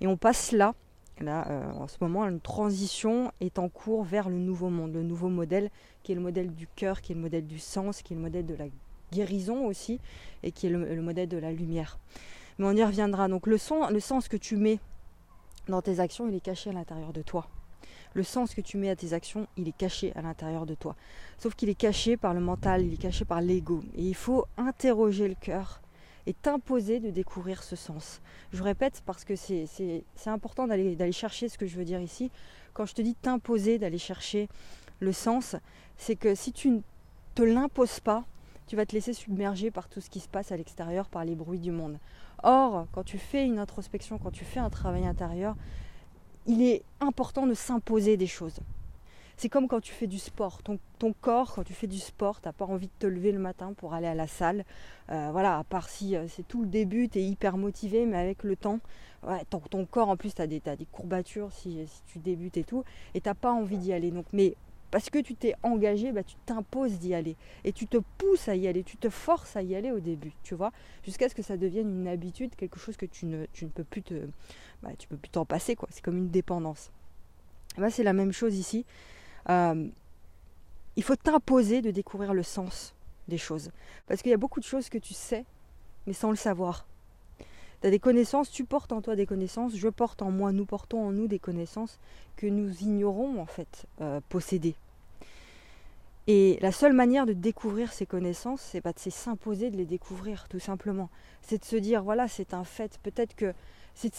Et 0.00 0.06
on 0.06 0.16
passe 0.16 0.52
là, 0.52 0.74
là 1.20 1.46
euh, 1.48 1.70
en 1.72 1.86
ce 1.86 1.96
moment, 2.00 2.26
une 2.26 2.40
transition 2.40 3.32
est 3.40 3.58
en 3.58 3.68
cours 3.68 4.04
vers 4.04 4.28
le 4.28 4.38
nouveau 4.38 4.68
monde, 4.68 4.92
le 4.94 5.02
nouveau 5.02 5.28
modèle, 5.28 5.70
qui 6.02 6.12
est 6.12 6.14
le 6.14 6.20
modèle 6.20 6.54
du 6.54 6.66
cœur, 6.66 7.00
qui 7.00 7.12
est 7.12 7.14
le 7.14 7.20
modèle 7.20 7.46
du 7.46 7.58
sens, 7.58 8.02
qui 8.02 8.12
est 8.14 8.16
le 8.16 8.22
modèle 8.22 8.46
de 8.46 8.54
la 8.54 8.66
guérison 9.12 9.66
aussi, 9.66 10.00
et 10.42 10.52
qui 10.52 10.66
est 10.66 10.70
le, 10.70 10.94
le 10.94 11.02
modèle 11.02 11.28
de 11.28 11.38
la 11.38 11.52
lumière. 11.52 11.98
Mais 12.58 12.66
on 12.66 12.72
y 12.72 12.84
reviendra. 12.84 13.28
Donc 13.28 13.46
le 13.46 13.58
sens 13.58 14.28
que 14.28 14.36
tu 14.36 14.56
mets 14.56 14.80
dans 15.68 15.82
tes 15.82 16.00
actions, 16.00 16.28
il 16.28 16.34
est 16.34 16.40
caché 16.40 16.70
à 16.70 16.72
l'intérieur 16.72 17.12
de 17.12 17.22
toi. 17.22 17.46
Le 18.14 18.22
sens 18.22 18.54
que 18.54 18.60
tu 18.60 18.78
mets 18.78 18.90
à 18.90 18.96
tes 18.96 19.12
actions, 19.12 19.46
il 19.56 19.68
est 19.68 19.76
caché 19.76 20.12
à 20.16 20.22
l'intérieur 20.22 20.66
de 20.66 20.74
toi. 20.74 20.96
Sauf 21.38 21.54
qu'il 21.54 21.68
est 21.68 21.74
caché 21.74 22.16
par 22.16 22.34
le 22.34 22.40
mental, 22.40 22.82
il 22.82 22.94
est 22.94 22.98
caché 23.00 23.24
par 23.24 23.40
l'ego. 23.40 23.82
Et 23.96 24.02
il 24.02 24.14
faut 24.14 24.46
interroger 24.56 25.28
le 25.28 25.34
cœur 25.34 25.80
et 26.28 26.34
t'imposer 26.34 27.00
de 27.00 27.08
découvrir 27.08 27.62
ce 27.62 27.74
sens. 27.74 28.20
Je 28.52 28.62
répète 28.62 29.02
parce 29.06 29.24
que 29.24 29.34
c'est 29.34 30.04
important 30.26 30.66
d'aller 30.66 31.12
chercher 31.12 31.48
ce 31.48 31.56
que 31.56 31.66
je 31.66 31.74
veux 31.76 31.86
dire 31.86 32.02
ici. 32.02 32.30
Quand 32.74 32.84
je 32.84 32.94
te 32.94 33.00
dis 33.00 33.14
t'imposer 33.14 33.78
d'aller 33.78 33.96
chercher 33.96 34.46
le 35.00 35.12
sens, 35.12 35.56
c'est 35.96 36.16
que 36.16 36.34
si 36.34 36.52
tu 36.52 36.68
ne 36.68 36.80
te 37.34 37.40
l'imposes 37.42 38.00
pas, 38.00 38.24
tu 38.66 38.76
vas 38.76 38.84
te 38.84 38.92
laisser 38.92 39.14
submerger 39.14 39.70
par 39.70 39.88
tout 39.88 40.02
ce 40.02 40.10
qui 40.10 40.20
se 40.20 40.28
passe 40.28 40.52
à 40.52 40.58
l'extérieur, 40.58 41.08
par 41.08 41.24
les 41.24 41.34
bruits 41.34 41.60
du 41.60 41.70
monde. 41.70 41.98
Or, 42.42 42.86
quand 42.92 43.04
tu 43.04 43.16
fais 43.16 43.46
une 43.46 43.58
introspection, 43.58 44.18
quand 44.18 44.30
tu 44.30 44.44
fais 44.44 44.60
un 44.60 44.68
travail 44.68 45.06
intérieur, 45.06 45.56
il 46.44 46.60
est 46.60 46.82
important 47.00 47.46
de 47.46 47.54
s'imposer 47.54 48.18
des 48.18 48.26
choses. 48.26 48.60
C'est 49.38 49.48
comme 49.48 49.68
quand 49.68 49.80
tu 49.80 49.92
fais 49.92 50.08
du 50.08 50.18
sport. 50.18 50.64
Ton, 50.64 51.12
corps, 51.20 51.54
quand 51.54 51.62
tu 51.62 51.72
fais 51.72 51.86
du 51.86 52.00
sport, 52.00 52.40
tu 52.40 52.48
n'as 52.48 52.52
pas 52.52 52.64
envie 52.64 52.88
de 52.88 52.92
te 52.98 53.06
lever 53.06 53.30
le 53.30 53.38
matin 53.38 53.72
pour 53.72 53.94
aller 53.94 54.08
à 54.08 54.14
la 54.16 54.26
salle. 54.26 54.64
Euh, 55.10 55.28
voilà, 55.30 55.58
à 55.58 55.62
part 55.62 55.88
si 55.88 56.16
euh, 56.16 56.26
c'est 56.28 56.42
tout 56.42 56.62
le 56.62 56.66
début, 56.66 57.08
tu 57.08 57.20
es 57.20 57.22
hyper 57.22 57.56
motivé, 57.56 58.04
mais 58.04 58.16
avec 58.16 58.42
le 58.42 58.56
temps, 58.56 58.80
ton, 59.48 59.86
corps 59.86 60.08
en 60.08 60.16
plus, 60.16 60.34
tu 60.34 60.42
as, 60.42 60.48
des 60.48 60.60
courbatures 60.90 61.52
si, 61.52 61.86
si, 61.86 62.02
tu 62.08 62.18
débutes 62.18 62.56
et 62.56 62.64
tout, 62.64 62.82
et 63.14 63.20
tu 63.20 63.28
n'as 63.28 63.36
pas 63.36 63.52
envie 63.52 63.78
d'y 63.78 63.92
aller. 63.92 64.10
Donc, 64.10 64.26
mais 64.32 64.56
parce 64.90 65.08
que 65.08 65.20
tu 65.20 65.36
t'es 65.36 65.54
engagé, 65.62 66.10
bah, 66.10 66.24
tu 66.24 66.34
t'imposes 66.44 66.98
d'y 66.98 67.14
aller. 67.14 67.36
Et 67.62 67.72
tu 67.72 67.86
te 67.86 67.98
pousses 68.18 68.48
à 68.48 68.56
y 68.56 68.66
aller, 68.66 68.82
tu 68.82 68.96
te 68.96 69.08
forces 69.08 69.54
à 69.54 69.62
y 69.62 69.76
aller 69.76 69.92
au 69.92 70.00
début, 70.00 70.32
tu 70.42 70.56
vois, 70.56 70.72
jusqu'à 71.04 71.28
ce 71.28 71.36
que 71.36 71.42
ça 71.42 71.56
devienne 71.56 72.00
une 72.00 72.08
habitude, 72.08 72.56
quelque 72.56 72.80
chose 72.80 72.96
que 72.96 73.06
tu 73.06 73.26
ne, 73.26 73.46
tu 73.52 73.66
ne 73.66 73.70
peux 73.70 73.84
plus 73.84 74.02
te. 74.02 74.14
Bah, 74.82 74.90
tu 74.98 75.06
peux 75.06 75.16
plus 75.16 75.30
t'en 75.30 75.44
passer, 75.44 75.76
quoi. 75.76 75.88
C'est 75.92 76.02
comme 76.02 76.16
une 76.18 76.30
dépendance. 76.30 76.90
C'est 77.90 78.02
la 78.02 78.12
même 78.12 78.32
chose 78.32 78.56
ici. 78.56 78.84
Euh, 79.50 79.88
il 80.96 81.02
faut 81.02 81.16
t'imposer 81.16 81.80
de 81.82 81.90
découvrir 81.90 82.34
le 82.34 82.42
sens 82.42 82.94
des 83.28 83.38
choses. 83.38 83.70
Parce 84.06 84.22
qu'il 84.22 84.30
y 84.30 84.34
a 84.34 84.38
beaucoup 84.38 84.60
de 84.60 84.64
choses 84.64 84.88
que 84.88 84.98
tu 84.98 85.14
sais, 85.14 85.44
mais 86.06 86.12
sans 86.12 86.30
le 86.30 86.36
savoir. 86.36 86.86
Tu 87.80 87.86
as 87.86 87.90
des 87.90 88.00
connaissances, 88.00 88.50
tu 88.50 88.64
portes 88.64 88.92
en 88.92 89.00
toi 89.00 89.14
des 89.14 89.26
connaissances, 89.26 89.76
je 89.76 89.88
porte 89.88 90.22
en 90.22 90.30
moi, 90.30 90.50
nous 90.50 90.66
portons 90.66 91.06
en 91.06 91.12
nous 91.12 91.28
des 91.28 91.38
connaissances 91.38 92.00
que 92.36 92.46
nous 92.46 92.82
ignorons 92.82 93.40
en 93.40 93.46
fait 93.46 93.86
euh, 94.00 94.20
posséder. 94.28 94.74
Et 96.26 96.58
la 96.60 96.72
seule 96.72 96.92
manière 96.92 97.24
de 97.24 97.32
découvrir 97.32 97.92
ces 97.92 98.04
connaissances, 98.04 98.60
c'est 98.60 98.84
de 98.84 99.10
s'imposer 99.10 99.70
de 99.70 99.78
les 99.78 99.86
découvrir, 99.86 100.46
tout 100.48 100.58
simplement. 100.58 101.08
C'est 101.40 101.58
de 101.58 101.64
se 101.64 101.76
dire, 101.76 102.02
voilà, 102.02 102.28
c'est 102.28 102.52
un 102.52 102.64
fait. 102.64 102.98
Peut-être 103.02 103.34
que 103.34 103.54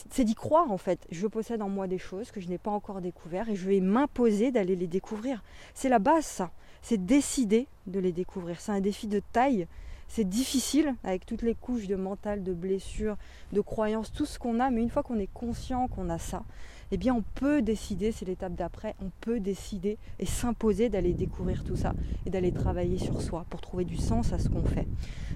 c'est 0.10 0.24
d'y 0.24 0.36
croire 0.36 0.72
en 0.72 0.78
fait. 0.78 1.08
Je 1.10 1.26
possède 1.28 1.62
en 1.62 1.70
moi 1.70 1.88
des 1.88 1.98
choses 1.98 2.32
que 2.32 2.42
je 2.42 2.50
n'ai 2.50 2.58
pas 2.58 2.72
encore 2.72 3.02
découvertes 3.02 3.50
et 3.50 3.56
je 3.56 3.68
vais 3.68 3.80
m'imposer 3.80 4.52
d'aller 4.52 4.76
les 4.76 4.88
découvrir. 4.88 5.42
C'est 5.74 5.90
la 5.90 6.00
base, 6.00 6.26
ça. 6.26 6.52
C'est 6.82 7.06
décider 7.06 7.68
de 7.88 8.00
les 8.00 8.12
découvrir. 8.12 8.60
C'est 8.60 8.72
un 8.72 8.82
défi 8.82 9.08
de 9.08 9.22
taille 9.32 9.68
c'est 10.10 10.28
difficile 10.28 10.96
avec 11.04 11.26
toutes 11.28 11.44
les 11.44 11.54
couches 11.54 11.88
de 11.88 11.96
mental, 11.96 12.44
de 12.44 12.52
blessures, 12.52 13.16
de 13.54 13.62
croyances, 13.62 14.12
tout 14.12 14.26
ce 14.26 14.40
qu'on 14.40 14.60
a, 14.60 14.72
mais 14.72 14.82
une 14.82 14.90
fois 14.90 15.04
qu'on 15.04 15.20
est 15.20 15.32
conscient 15.32 15.88
qu'on 15.88 16.10
a 16.10 16.18
ça, 16.18 16.44
eh 16.92 16.98
bien 16.98 17.14
on 17.14 17.22
peut 17.22 17.62
décider, 17.62 18.12
c'est 18.12 18.26
l'étape 18.26 18.56
d'après, 18.56 18.96
on 19.04 19.12
peut 19.22 19.40
décider 19.40 20.00
et 20.18 20.26
s'imposer 20.26 20.90
d'aller 20.90 21.14
découvrir 21.14 21.64
tout 21.64 21.76
ça 21.76 21.94
et 22.26 22.32
d'aller 22.32 22.52
travailler 22.52 22.98
sur 22.98 23.22
soi 23.22 23.46
pour 23.52 23.62
trouver 23.62 23.86
du 23.86 23.98
sens 23.98 24.34
à 24.34 24.40
ce 24.40 24.50
qu'on 24.50 24.64
fait. 24.64 24.88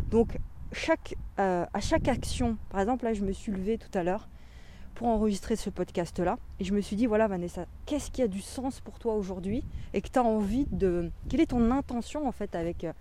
Donc 0.10 0.40
chaque, 0.72 1.16
euh, 1.40 1.68
à 1.72 1.80
chaque 1.80 2.08
action, 2.08 2.58
par 2.72 2.82
exemple 2.82 3.06
là 3.06 3.14
je 3.14 3.24
me 3.24 3.32
suis 3.32 3.52
levée 3.52 3.78
tout 3.78 3.96
à 3.96 4.02
l'heure 4.02 4.28
pour 4.94 5.08
enregistrer 5.08 5.56
ce 5.56 5.70
podcast-là. 5.70 6.38
Et 6.60 6.64
je 6.64 6.74
me 6.74 6.82
suis 6.82 6.96
dit, 6.96 7.06
voilà 7.06 7.28
Vanessa, 7.28 7.66
qu'est-ce 7.86 8.12
qui 8.12 8.22
a 8.22 8.28
du 8.28 8.42
sens 8.42 8.80
pour 8.80 9.00
toi 9.00 9.16
aujourd'hui 9.16 9.64
et 9.94 10.02
que 10.02 10.10
tu 10.10 10.20
as 10.20 10.24
envie 10.24 10.66
de... 10.72 11.12
Quelle 11.30 11.42
est 11.42 11.48
ton 11.48 11.72
intention 11.72 12.28
en 12.28 12.32
fait 12.32 12.56
avec, 12.56 12.84
euh, 12.84 12.94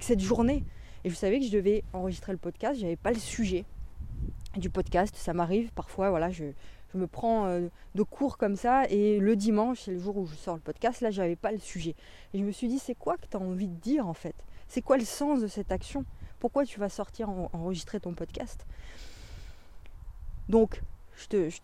cette 0.00 0.20
journée? 0.20 0.64
Et 1.04 1.10
je 1.10 1.14
savais 1.14 1.38
que 1.38 1.46
je 1.46 1.52
devais 1.52 1.82
enregistrer 1.92 2.32
le 2.32 2.38
podcast, 2.38 2.78
j'avais 2.78 2.96
pas 2.96 3.12
le 3.12 3.18
sujet 3.18 3.64
du 4.56 4.68
podcast. 4.68 5.14
Ça 5.16 5.32
m'arrive 5.32 5.72
parfois, 5.72 6.10
voilà, 6.10 6.30
je, 6.30 6.44
me 6.94 7.06
prends 7.06 7.46
euh, 7.46 7.68
de 7.94 8.02
cours 8.02 8.36
comme 8.36 8.56
ça 8.56 8.84
et 8.88 9.18
le 9.18 9.36
dimanche, 9.36 9.82
c'est 9.82 9.92
le 9.92 10.00
jour 10.00 10.16
où 10.16 10.26
je 10.26 10.34
sors 10.34 10.56
le 10.56 10.60
podcast, 10.60 11.00
là 11.00 11.10
j'avais 11.10 11.36
pas 11.36 11.52
le 11.52 11.58
sujet. 11.58 11.94
Et 12.34 12.38
je 12.38 12.44
me 12.44 12.52
suis 12.52 12.68
dit, 12.68 12.78
c'est 12.78 12.94
quoi 12.94 13.16
que 13.16 13.26
tu 13.30 13.36
as 13.36 13.40
envie 13.40 13.68
de 13.68 13.76
dire 13.76 14.06
en 14.06 14.14
fait? 14.14 14.34
C'est 14.68 14.82
quoi 14.82 14.98
le 14.98 15.04
sens 15.04 15.40
de 15.40 15.46
cette 15.46 15.72
action? 15.72 16.04
Pourquoi 16.38 16.64
tu 16.64 16.80
vas 16.80 16.88
sortir 16.88 17.28
enregistrer 17.52 18.00
ton 18.00 18.14
podcast? 18.14 18.66
Donc, 20.48 20.82
je 21.20 21.58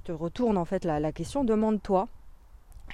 te, 0.00 0.12
retourne 0.12 0.56
en 0.56 0.64
fait 0.64 0.84
la, 0.84 1.00
la 1.00 1.12
question, 1.12 1.44
demande-toi 1.44 2.08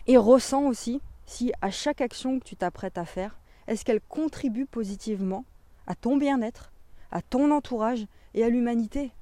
et 0.06 0.16
ressens 0.16 0.64
aussi 0.64 1.00
si 1.26 1.52
à 1.60 1.70
chaque 1.70 2.00
action 2.00 2.38
que 2.38 2.44
tu 2.44 2.56
t'apprêtes 2.56 2.98
à 2.98 3.04
faire, 3.04 3.38
est-ce 3.66 3.84
qu'elle 3.84 4.00
contribue 4.00 4.66
positivement 4.66 5.44
à 5.86 5.94
ton 5.94 6.16
bien-être, 6.16 6.72
à 7.10 7.22
ton 7.22 7.50
entourage 7.50 8.06
et 8.34 8.42
à 8.42 8.48
l'humanité, 8.48 9.12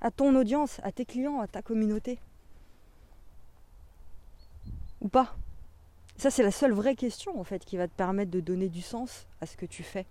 à 0.00 0.10
ton 0.10 0.34
audience, 0.34 0.80
à 0.82 0.92
tes 0.92 1.04
clients, 1.04 1.40
à 1.40 1.46
ta 1.46 1.62
communauté? 1.62 2.18
Ou 5.00 5.08
pas? 5.08 5.36
Ça 6.16 6.30
c'est 6.30 6.42
la 6.42 6.50
seule 6.50 6.72
vraie 6.72 6.94
question 6.94 7.38
en 7.38 7.44
fait 7.44 7.64
qui 7.64 7.76
va 7.76 7.88
te 7.88 7.94
permettre 7.94 8.30
de 8.30 8.40
donner 8.40 8.68
du 8.68 8.82
sens 8.82 9.26
à 9.40 9.46
ce 9.46 9.56
que 9.56 9.66
tu 9.66 9.82
fais. 9.82 10.06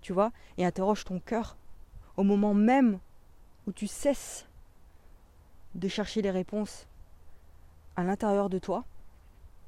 Tu 0.00 0.12
vois? 0.12 0.32
Et 0.58 0.64
interroge 0.64 1.04
ton 1.04 1.20
cœur. 1.20 1.56
Au 2.16 2.22
moment 2.22 2.54
même 2.54 2.98
où 3.66 3.72
tu 3.72 3.86
cesses 3.86 4.46
de 5.74 5.88
chercher 5.88 6.22
les 6.22 6.30
réponses 6.30 6.86
à 7.96 8.02
l'intérieur 8.02 8.48
de 8.48 8.58
toi, 8.58 8.84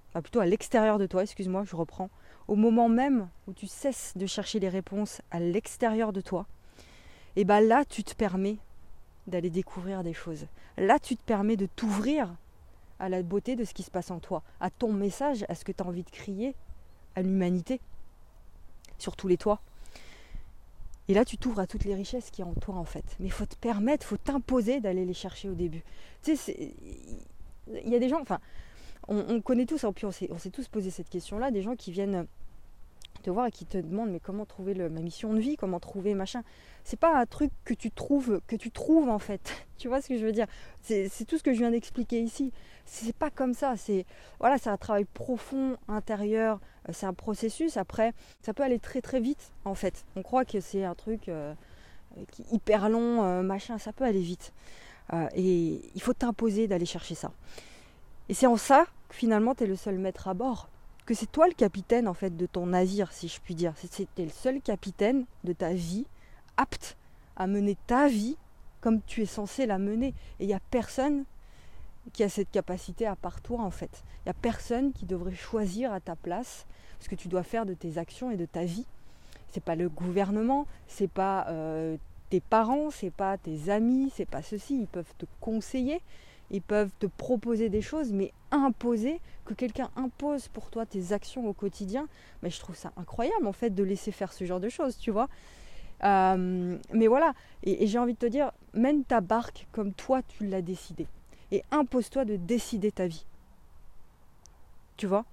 enfin 0.09 0.23
plutôt 0.23 0.41
à 0.41 0.47
l'extérieur 0.47 0.99
de 0.99 1.07
toi, 1.07 1.23
excuse-moi, 1.23 1.65
je 1.65 1.77
reprends, 1.77 2.11
au 2.49 2.57
moment 2.57 2.89
même 2.89 3.29
où 3.47 3.53
tu 3.53 3.67
cesses 3.67 4.13
de 4.17 4.27
chercher 4.27 4.61
les 4.61 4.69
réponses 4.69 5.21
à 5.31 5.41
l'extérieur 5.41 6.13
de 6.13 6.21
toi, 6.21 6.47
et 7.37 7.45
bien 7.45 7.61
là 7.61 7.85
tu 7.85 8.05
te 8.05 8.15
permets 8.15 8.59
d'aller 9.27 9.51
découvrir 9.51 10.03
des 10.03 10.15
choses. 10.15 10.47
Là 10.77 10.99
tu 10.99 11.17
te 11.17 11.23
permets 11.23 11.57
de 11.57 11.67
t'ouvrir 11.67 12.35
à 12.99 13.09
la 13.09 13.23
beauté 13.23 13.57
de 13.57 13.65
ce 13.65 13.75
qui 13.75 13.83
se 13.83 13.91
passe 13.91 14.11
en 14.11 14.21
toi, 14.21 14.43
à 14.61 14.71
ton 14.71 14.93
message, 14.93 15.45
à 15.49 15.55
ce 15.55 15.65
que 15.65 15.73
tu 15.73 15.83
as 15.83 15.87
envie 15.87 16.05
de 16.05 16.11
crier 16.11 16.55
à 17.15 17.23
l'humanité, 17.23 17.81
sur 18.99 19.17
tous 19.17 19.29
les 19.29 19.37
toits. 19.37 19.61
Et 21.09 21.15
là, 21.15 21.25
tu 21.25 21.39
t'ouvres 21.39 21.61
à 21.61 21.67
toutes 21.67 21.85
les 21.85 21.95
richesses 21.95 22.31
qui 22.31 22.43
sont 22.43 22.49
en 22.49 22.55
toi, 22.55 22.77
en 22.77 22.85
fait. 22.85 23.05
Mais 23.21 23.27
il 23.27 23.33
faut 23.33 23.47
te 23.47 23.57
permettre, 23.57 24.05
il 24.07 24.09
faut 24.09 24.17
t'imposer 24.17 24.81
d'aller 24.81 25.05
les 25.05 25.15
chercher 25.15 25.49
au 25.49 25.55
début. 25.55 25.83
Tu 26.23 26.37
sais, 26.37 26.75
il 27.69 27.89
y 27.89 27.95
a 27.95 27.99
des 27.99 28.09
gens, 28.09 28.21
enfin, 28.21 28.41
on, 29.09 29.41
connaît 29.41 29.67
tous, 29.67 29.85
puis 29.95 30.05
on 30.05 30.11
s'est 30.11 30.51
tous 30.51 30.69
posé 30.69 30.91
cette 30.91 31.09
question-là, 31.09 31.51
des 31.51 31.63
gens 31.63 31.77
qui 31.77 31.93
viennent 31.93 32.27
te 33.26 33.30
voir 33.30 33.47
et 33.47 33.50
qui 33.50 33.66
te 33.66 33.76
demandent 33.76 34.11
mais 34.11 34.21
comment 34.21 34.47
trouver 34.47 34.75
ma 34.75 35.00
mission 35.00 35.35
de 35.35 35.40
vie, 35.40 35.56
comment 35.56 35.80
trouver 35.80 36.14
machin. 36.14 36.42
C'est 36.85 36.99
pas 36.99 37.18
un 37.18 37.26
truc 37.26 37.50
que 37.64 37.75
tu 37.75 37.90
trouves, 37.90 38.40
que 38.47 38.54
tu 38.54 38.71
trouves 38.71 39.09
en 39.09 39.18
fait. 39.18 39.66
tu 39.78 39.88
vois 39.88 40.00
ce 40.00 40.09
que 40.09 40.16
je 40.16 40.25
veux 40.25 40.33
dire? 40.33 40.47
C'est 40.80 41.25
tout 41.26 41.37
ce 41.37 41.42
que 41.42 41.52
je 41.52 41.59
viens 41.59 41.73
d'expliquer 41.73 42.21
ici. 42.21 42.52
C'est 42.85 43.16
pas 43.16 43.30
comme 43.30 43.52
ça. 43.52 43.76
C'est 43.76 44.06
voilà, 44.38 44.59
c'est 44.59 44.71
un 44.71 44.76
travail 44.76 45.06
profond, 45.06 45.76
intérieur. 45.88 46.61
Euh, 46.88 46.92
c'est 46.95 47.06
un 47.06 47.14
processus. 47.14 47.76
Après, 47.76 48.12
ça 48.42 48.54
peut 48.54 48.62
aller 48.62 48.78
très 48.78 49.00
très 49.00 49.18
vite 49.18 49.50
en 49.64 49.75
fait. 49.75 50.04
On 50.14 50.23
croit 50.23 50.45
que 50.45 50.61
c'est 50.61 50.85
un 50.85 50.95
truc 50.95 51.28
euh, 51.28 51.52
hyper 52.52 52.88
long, 52.88 53.25
euh, 53.25 53.42
machin. 53.42 53.78
Ça 53.78 53.92
peut 53.92 54.04
aller 54.04 54.23
vite. 54.23 54.52
et 55.35 55.80
il 55.95 56.00
faut 56.00 56.14
t'imposer 56.14 56.68
d'aller 56.68 56.87
chercher 56.87 57.16
ça. 57.16 57.33
Et 58.28 58.35
c'est 58.35 58.47
en 58.47 58.56
ça 58.56 58.87
que 59.09 59.16
finalement 59.16 59.56
tu 59.56 59.64
es 59.64 59.66
le 59.66 59.76
seul 59.76 59.99
maître 59.99 60.28
à 60.28 60.35
bord 60.35 60.68
que 61.07 61.15
c'est 61.15 61.31
toi 61.31 61.47
le 61.47 61.55
capitaine 61.55 62.09
en 62.09 62.15
fait 62.15 62.37
de 62.37 62.47
ton 62.47 62.67
navire, 62.67 63.13
si 63.13 63.29
je 63.29 63.41
puis 63.41 63.55
dire. 63.55 63.73
C'était 63.77 64.25
le 64.25 64.31
seul 64.31 64.61
capitaine 64.61 65.25
de 65.45 65.53
ta 65.53 65.73
vie, 65.73 66.05
apte 66.57 66.97
à 67.37 67.47
mener 67.47 67.77
ta 67.87 68.09
vie 68.09 68.37
comme 68.81 69.01
tu 69.03 69.23
es 69.23 69.27
censé 69.27 69.67
la 69.67 69.79
mener. 69.79 70.09
Et 70.39 70.45
il 70.45 70.47
n'y 70.49 70.55
a 70.55 70.61
personne 70.71 71.25
qui 72.13 72.23
a 72.23 72.29
cette 72.29 72.51
capacité 72.51 73.07
à 73.07 73.17
part 73.17 73.41
toi 73.41 73.61
en 73.61 73.71
fait. 73.71 74.03
Il 74.21 74.27
n'y 74.27 74.31
a 74.31 74.35
personne 74.35 74.93
qui 74.93 75.07
devrait 75.07 75.35
choisir 75.35 75.93
à 75.93 76.01
ta 76.01 76.17
place 76.17 76.67
ce 77.01 77.09
que 77.09 77.15
tu 77.15 77.29
dois 77.29 77.43
faire 77.43 77.67
de 77.67 77.75
tes 77.75 77.99
actions 77.99 78.31
et 78.31 78.37
de 78.37 78.47
ta 78.47 78.65
vie. 78.65 78.87
C'est 79.49 79.63
pas 79.63 79.77
le 79.77 79.89
gouvernement, 79.89 80.67
c'est 80.89 81.11
pas 81.11 81.47
euh, 81.49 81.97
tes 82.31 82.41
parents, 82.41 82.91
c'est 82.91 83.11
pas 83.11 83.39
tes 83.39 83.71
amis, 83.71 84.13
c'est 84.15 84.29
pas 84.29 84.43
ceci. 84.43 84.81
Ils 84.81 84.87
peuvent 84.87 85.15
te 85.19 85.27
conseiller, 85.41 86.01
ils 86.50 86.62
peuvent 86.62 86.93
te 86.99 87.07
proposer 87.07 87.69
des 87.69 87.83
choses, 87.83 88.12
mais 88.12 88.33
imposer, 88.50 89.21
que 89.45 89.55
quelqu'un 89.55 89.91
impose 89.97 90.49
pour 90.49 90.71
toi 90.71 90.87
tes 90.87 91.12
actions 91.12 91.49
au 91.49 91.53
quotidien, 91.53 92.09
mais 92.43 92.50
je 92.50 92.61
trouve 92.61 92.76
ça 92.76 92.93
incroyable 92.97 93.47
en 93.47 93.53
fait 93.53 93.71
de 93.71 93.83
laisser 93.83 94.12
faire 94.12 94.33
ce 94.33 94.45
genre 94.45 94.61
de 94.61 94.69
choses, 94.69 94.99
tu 94.99 95.11
vois. 95.11 95.29
Euh, 96.05 96.76
mais 96.93 97.07
voilà, 97.07 97.35
et, 97.62 97.87
j'ai 97.87 97.99
envie 97.99 98.12
de 98.12 98.19
te 98.19 98.26
dire, 98.26 98.53
mène 98.75 99.05
ta 99.05 99.21
barque 99.21 99.67
comme 99.73 99.93
toi 99.93 100.23
tu 100.23 100.47
l'as 100.47 100.62
décidé. 100.62 101.07
Et 101.53 101.62
impose-toi 101.71 102.25
de 102.25 102.37
décider 102.37 102.91
ta 102.91 103.07
vie. 103.07 103.25
Tu 104.97 105.07
vois? 105.07 105.25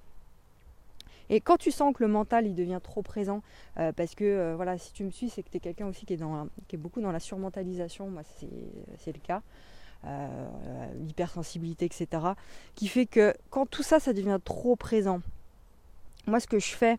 Et 1.29 1.41
quand 1.41 1.57
tu 1.57 1.71
sens 1.71 1.93
que 1.95 2.03
le 2.03 2.09
mental 2.09 2.45
il 2.45 2.53
devient 2.53 2.79
trop 2.83 3.01
présent, 3.01 3.41
euh, 3.77 3.91
parce 3.91 4.13
que 4.13 4.23
euh, 4.23 4.55
voilà, 4.55 4.77
si 4.77 4.93
tu 4.93 5.03
me 5.03 5.09
suis, 5.09 5.29
c'est 5.29 5.41
que 5.41 5.49
tu 5.49 5.57
es 5.57 5.59
quelqu'un 5.59 5.87
aussi 5.87 6.05
qui 6.05 6.13
est, 6.13 6.17
dans, 6.17 6.47
qui 6.67 6.75
est 6.75 6.79
beaucoup 6.79 7.01
dans 7.01 7.11
la 7.11 7.19
surmentalisation, 7.19 8.09
moi 8.09 8.21
c'est 8.23 9.13
le 9.13 9.19
cas. 9.19 9.41
Euh, 10.05 10.47
l'hypersensibilité, 10.99 11.85
etc. 11.85 12.07
Qui 12.75 12.89
fait 12.89 13.05
que 13.05 13.33
quand 13.49 13.65
tout 13.65 13.83
ça, 13.83 14.01
ça 14.01 14.11
devient 14.11 14.39
trop 14.43 14.75
présent, 14.75 15.21
moi 16.27 16.41
ce 16.41 16.47
que 16.47 16.59
je 16.59 16.71
fais, 16.71 16.97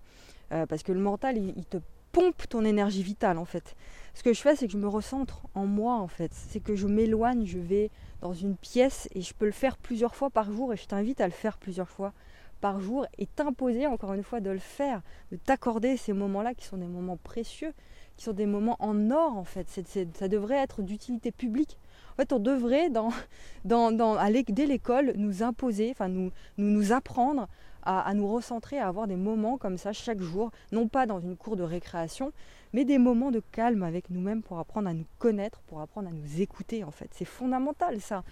euh, 0.52 0.64
parce 0.64 0.82
que 0.82 0.92
le 0.92 1.00
mental, 1.00 1.36
il, 1.36 1.64
te 1.66 1.76
pompe 2.12 2.48
ton 2.48 2.64
énergie 2.64 3.02
vitale 3.02 3.36
en 3.36 3.44
fait. 3.44 3.76
Ce 4.14 4.22
que 4.22 4.32
je 4.32 4.40
fais, 4.40 4.56
c'est 4.56 4.66
que 4.68 4.72
je 4.72 4.78
me 4.78 4.88
recentre 4.88 5.42
en 5.54 5.66
moi 5.66 5.96
en 5.96 6.08
fait. 6.08 6.32
C'est 6.32 6.60
que 6.60 6.76
je 6.76 6.86
m'éloigne, 6.86 7.44
je 7.44 7.58
vais 7.58 7.90
dans 8.22 8.32
une 8.32 8.56
pièce 8.56 9.06
et 9.14 9.20
je 9.20 9.34
peux 9.34 9.46
le 9.46 9.52
faire 9.52 9.76
plusieurs 9.76 10.14
fois 10.14 10.30
par 10.30 10.50
jour 10.50 10.72
et 10.72 10.76
je 10.78 10.86
t'invite 10.86 11.20
à 11.20 11.26
le 11.26 11.32
faire 11.32 11.58
plusieurs 11.58 11.90
fois 11.90 12.14
par 12.62 12.80
jour 12.80 13.06
et 13.18 13.26
t'imposer 13.26 13.86
encore 13.86 14.14
une 14.14 14.22
fois 14.22 14.40
de 14.40 14.48
le 14.48 14.58
faire, 14.58 15.02
de 15.30 15.36
t'accorder 15.36 15.98
ces 15.98 16.14
moments-là 16.14 16.54
qui 16.54 16.64
sont 16.64 16.78
des 16.78 16.86
moments 16.86 17.18
précieux, 17.18 17.74
qui 18.16 18.24
sont 18.24 18.32
des 18.32 18.46
moments 18.46 18.76
en 18.78 19.10
or 19.10 19.36
en 19.36 19.44
fait. 19.44 19.68
ça 19.68 20.28
devrait 20.28 20.56
être 20.56 20.82
d'utilité 20.82 21.32
publique 21.32 21.78
en 22.14 22.22
fait, 22.22 22.32
on 22.32 22.38
devrait, 22.38 22.90
dès 23.64 24.66
l'école, 24.66 25.14
nous 25.16 25.42
imposer, 25.42 25.90
enfin 25.90 26.08
nous, 26.08 26.30
nous, 26.58 26.92
apprendre 26.92 27.48
à, 27.82 28.14
nous 28.14 28.32
recentrer, 28.32 28.78
à 28.78 28.86
avoir 28.86 29.08
des 29.08 29.16
moments 29.16 29.58
comme 29.58 29.78
ça 29.78 29.92
chaque 29.92 30.20
jour, 30.20 30.52
non 30.70 30.86
pas 30.86 31.06
dans 31.06 31.18
une 31.18 31.36
cour 31.36 31.56
de 31.56 31.64
récréation, 31.64 32.32
mais 32.72 32.84
des 32.84 32.98
moments 32.98 33.32
de 33.32 33.42
calme 33.52 33.82
avec 33.82 34.10
nous-mêmes 34.10 34.42
pour 34.42 34.58
apprendre 34.58 34.88
à 34.88 34.94
nous 34.94 35.06
connaître, 35.18 35.60
pour 35.62 35.80
apprendre 35.80 36.08
à 36.08 36.12
nous 36.12 36.40
écouter 36.40 36.84
en 36.84 36.92
fait. 36.92 37.10
C'est 37.12 37.24
fondamental 37.24 38.00
ça. 38.00 38.22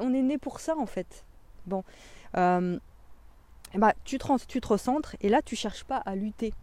On 0.00 0.14
est 0.14 0.22
né 0.22 0.38
pour 0.38 0.58
ça 0.58 0.76
en 0.76 0.86
fait. 0.86 1.24
Bon, 1.66 1.84
euh, 2.36 2.78
bah, 3.74 3.92
tu, 4.04 4.18
te, 4.18 4.46
tu 4.46 4.60
te 4.60 4.68
recentres 4.68 5.14
et 5.20 5.28
là 5.28 5.42
tu 5.42 5.56
cherches 5.56 5.84
pas 5.84 5.98
à 5.98 6.16
lutter. 6.16 6.54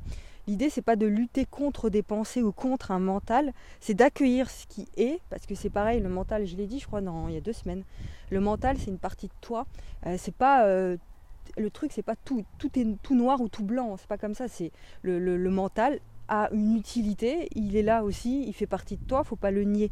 L'idée, 0.47 0.69
c'est 0.69 0.81
pas 0.81 0.95
de 0.95 1.05
lutter 1.05 1.45
contre 1.45 1.89
des 1.89 2.03
pensées 2.03 2.41
ou 2.41 2.51
contre 2.51 2.91
un 2.91 2.99
mental, 2.99 3.53
c'est 3.79 3.93
d'accueillir 3.93 4.49
ce 4.49 4.67
qui 4.67 4.87
est, 4.97 5.21
parce 5.29 5.45
que 5.45 5.55
c'est 5.55 5.69
pareil, 5.69 6.01
le 6.01 6.09
mental, 6.09 6.45
je 6.45 6.57
l'ai 6.57 6.67
dit, 6.67 6.79
je 6.79 6.87
crois, 6.87 7.01
il 7.01 7.33
y 7.33 7.37
a 7.37 7.41
deux 7.41 7.53
semaines. 7.53 7.83
Le 8.29 8.41
mental, 8.41 8.77
c'est 8.77 8.91
une 8.91 8.99
partie 8.99 9.27
de 9.27 9.33
toi. 9.39 9.65
Euh, 10.05 10.15
c'est 10.17 10.35
pas 10.35 10.65
euh, 10.65 10.97
le 11.57 11.69
truc, 11.69 11.91
c'est 11.93 12.03
pas 12.03 12.15
tout, 12.15 12.43
tout 12.57 12.77
est 12.77 12.85
noir 13.11 13.41
ou 13.41 13.47
tout 13.47 13.63
blanc. 13.63 13.95
C'est 13.97 14.07
pas 14.07 14.17
comme 14.17 14.33
ça. 14.33 14.47
C'est 14.47 14.71
le, 15.01 15.37
mental 15.49 15.99
a 16.27 16.49
une 16.53 16.75
utilité, 16.75 17.49
il 17.53 17.75
est 17.75 17.83
là 17.83 18.03
aussi, 18.03 18.43
il 18.47 18.53
fait 18.53 18.67
partie 18.67 18.97
de 18.97 19.03
toi, 19.03 19.23
faut 19.23 19.35
pas 19.35 19.51
le 19.51 19.63
nier. 19.63 19.91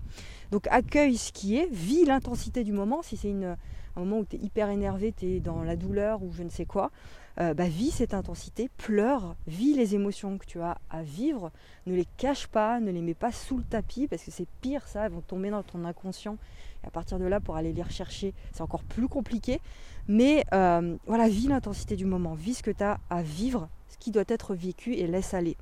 Donc 0.51 0.67
accueille 0.70 1.17
ce 1.17 1.31
qui 1.31 1.58
est, 1.58 1.67
vis 1.72 2.05
l'intensité 2.05 2.63
du 2.63 2.72
moment. 2.72 3.01
Si 3.01 3.17
c'est 3.17 3.31
un 3.31 3.58
moment 4.00 4.20
où 4.20 4.25
tu 4.25 4.38
es 4.38 4.39
hyper 4.39 4.70
énervé, 4.70 5.13
tu 5.15 5.25
es 5.25 5.39
dans 5.39 5.63
la 5.63 5.75
douleur 5.75 6.24
ou 6.24 6.31
je 6.31 6.43
ne 6.43 6.50
sais 6.50 6.65
quoi, 6.65 6.91
euh, 7.39 7.53
bah, 7.53 7.67
vis 7.67 7.91
cette 7.91 8.13
intensité, 8.13 8.69
pleure, 8.77 9.35
vis 9.47 9.73
les 9.73 9.95
émotions 9.95 10.38
que 10.38 10.45
tu 10.45 10.59
as 10.61 10.77
à 10.89 11.01
vivre, 11.01 11.51
ne 11.85 11.95
les 11.95 12.05
cache 12.17 12.47
pas, 12.47 12.79
ne 12.79 12.91
les 12.91 13.01
mets 13.01 13.13
pas 13.13 13.31
sous 13.31 13.57
le 13.57 13.63
tapis 13.63 14.07
parce 14.07 14.23
que 14.23 14.31
c'est 14.31 14.47
pire 14.61 14.88
ça, 14.88 15.05
elles 15.05 15.11
vont 15.11 15.21
tomber 15.21 15.50
dans 15.50 15.63
ton 15.63 15.85
inconscient 15.85 16.38
et 16.83 16.88
à 16.88 16.89
partir 16.89 17.19
de 17.19 17.25
là 17.25 17.39
pour 17.39 17.55
aller 17.55 17.71
les 17.71 17.83
rechercher 17.83 18.33
c'est 18.51 18.61
encore 18.61 18.83
plus 18.83 19.07
compliqué. 19.07 19.61
Mais 20.07 20.45
euh, 20.53 20.97
voilà, 21.05 21.29
vis 21.29 21.47
l'intensité 21.47 21.95
du 21.95 22.05
moment, 22.05 22.33
vis 22.33 22.55
ce 22.55 22.63
que 22.63 22.71
tu 22.71 22.83
as 22.83 23.00
à 23.09 23.21
vivre, 23.21 23.69
ce 23.88 23.97
qui 23.97 24.11
doit 24.11 24.23
être 24.27 24.53
vécu 24.53 24.95
et 24.95 25.07
laisse 25.07 25.33
aller. 25.33 25.55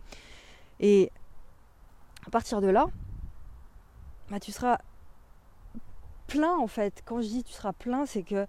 Et 0.79 1.11
à 2.25 2.29
partir 2.31 2.61
de 2.61 2.67
là, 2.67 2.87
bah, 4.31 4.39
tu 4.39 4.51
seras 4.51 4.79
plein 6.27 6.57
en 6.57 6.67
fait. 6.67 7.03
Quand 7.05 7.21
je 7.21 7.27
dis 7.27 7.43
tu 7.43 7.53
seras 7.53 7.73
plein, 7.73 8.05
c'est 8.05 8.23
que 8.23 8.47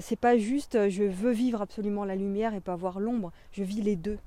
c'est 0.00 0.18
pas 0.18 0.36
juste 0.36 0.74
euh, 0.74 0.90
je 0.90 1.04
veux 1.04 1.32
vivre 1.32 1.62
absolument 1.62 2.04
la 2.04 2.16
lumière 2.16 2.54
et 2.54 2.60
pas 2.60 2.76
voir 2.76 3.00
l'ombre. 3.00 3.32
Je 3.52 3.64
vis 3.64 3.82
les 3.82 3.96
deux. 3.96 4.18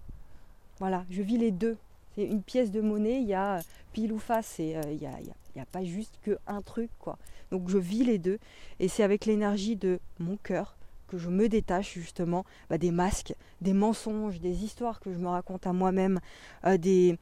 Voilà, 0.80 1.06
je 1.10 1.22
vis 1.22 1.38
les 1.38 1.52
deux. 1.52 1.78
C'est 2.16 2.26
une 2.26 2.42
pièce 2.42 2.72
de 2.72 2.82
monnaie, 2.82 3.22
il 3.22 3.28
y 3.28 3.34
a 3.34 3.60
pile 3.94 4.12
ou 4.12 4.20
face, 4.20 4.60
et 4.60 4.76
euh, 4.76 4.82
il 4.92 5.00
n'y 5.00 5.62
a, 5.62 5.66
pas 5.72 5.84
juste 5.84 6.20
qu'un 6.24 6.62
truc 6.62 6.90
quoi. 7.00 7.18
Donc 7.52 7.70
je 7.70 7.78
vis 7.78 8.04
les 8.04 8.18
deux 8.18 8.40
et 8.80 8.88
c'est 8.88 9.04
avec 9.04 9.26
l'énergie 9.26 9.76
de 9.76 10.00
mon 10.20 10.38
cœur 10.38 10.76
que 11.08 11.18
je 11.18 11.30
me 11.30 11.50
détache 11.50 11.94
justement 11.94 12.46
bah, 12.70 12.78
des 12.78 12.92
masques, 12.92 13.34
des 13.60 13.74
mensonges, 13.74 14.40
des 14.40 14.64
histoires 14.64 15.02
que 15.02 15.12
je 15.12 15.18
me 15.18 15.28
raconte 15.28 15.68
à 15.68 15.74
moi-même, 15.74 16.20
euh, 16.66 16.78
des, 16.78 17.18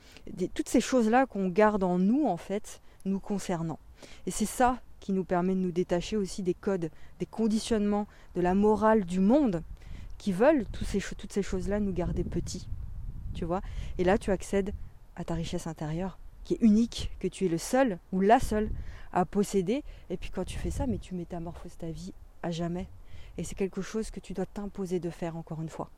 toutes 0.54 0.70
ces 0.70 0.82
choses-là 0.82 1.26
qu'on 1.26 1.50
garde 1.50 1.84
en 1.84 1.98
nous 1.98 2.26
en 2.26 2.38
fait, 2.38 2.82
nous 3.06 3.20
concernant. 3.20 3.80
Et 4.28 4.32
c'est 4.32 4.46
ça 4.46 4.80
qui 5.00 5.14
nous 5.14 5.24
permet 5.24 5.56
de 5.56 5.60
nous 5.60 5.72
détacher 5.72 6.18
aussi 6.18 6.44
des 6.44 6.54
codes, 6.54 6.90
des 7.20 7.26
conditionnements, 7.26 8.08
de 8.36 8.42
la 8.42 8.56
morale 8.56 9.06
du 9.06 9.20
monde 9.20 9.64
qui 10.18 10.32
veulent 10.32 10.66
toutes 10.72 11.32
ces 11.32 11.42
choses-là 11.42 11.80
nous 11.80 11.94
garder 11.94 12.24
petits. 12.24 12.68
Tu 13.34 13.46
vois 13.46 13.62
Et 13.98 14.04
là, 14.04 14.18
tu 14.18 14.32
accèdes 14.32 14.74
à 15.16 15.24
ta 15.24 15.34
richesse 15.34 15.68
intérieure 15.68 16.20
qui 16.44 16.56
est 16.56 16.62
unique, 16.62 17.12
que 17.20 17.28
tu 17.28 17.46
es 17.46 17.50
le 17.50 17.58
seul 17.58 18.00
ou 18.12 18.22
la 18.22 18.40
seule 18.40 18.70
à 19.14 19.26
posséder. 19.26 19.84
Et 20.10 20.18
puis 20.18 20.32
quand 20.32 20.46
tu 20.46 20.58
fais 20.58 20.72
ça, 20.72 20.88
mais 20.88 20.98
tu 20.98 21.14
métamorphoses 21.14 21.78
ta 21.78 21.92
vie 21.92 22.14
à 22.42 22.52
jamais. 22.52 22.88
Et 23.38 23.44
c'est 23.44 23.56
quelque 23.56 23.82
chose 23.82 24.10
que 24.12 24.20
tu 24.20 24.34
dois 24.34 24.46
t'imposer 24.46 25.00
de 25.00 25.10
faire 25.10 25.38
encore 25.38 25.62
une 25.62 25.70
fois. 25.70 25.90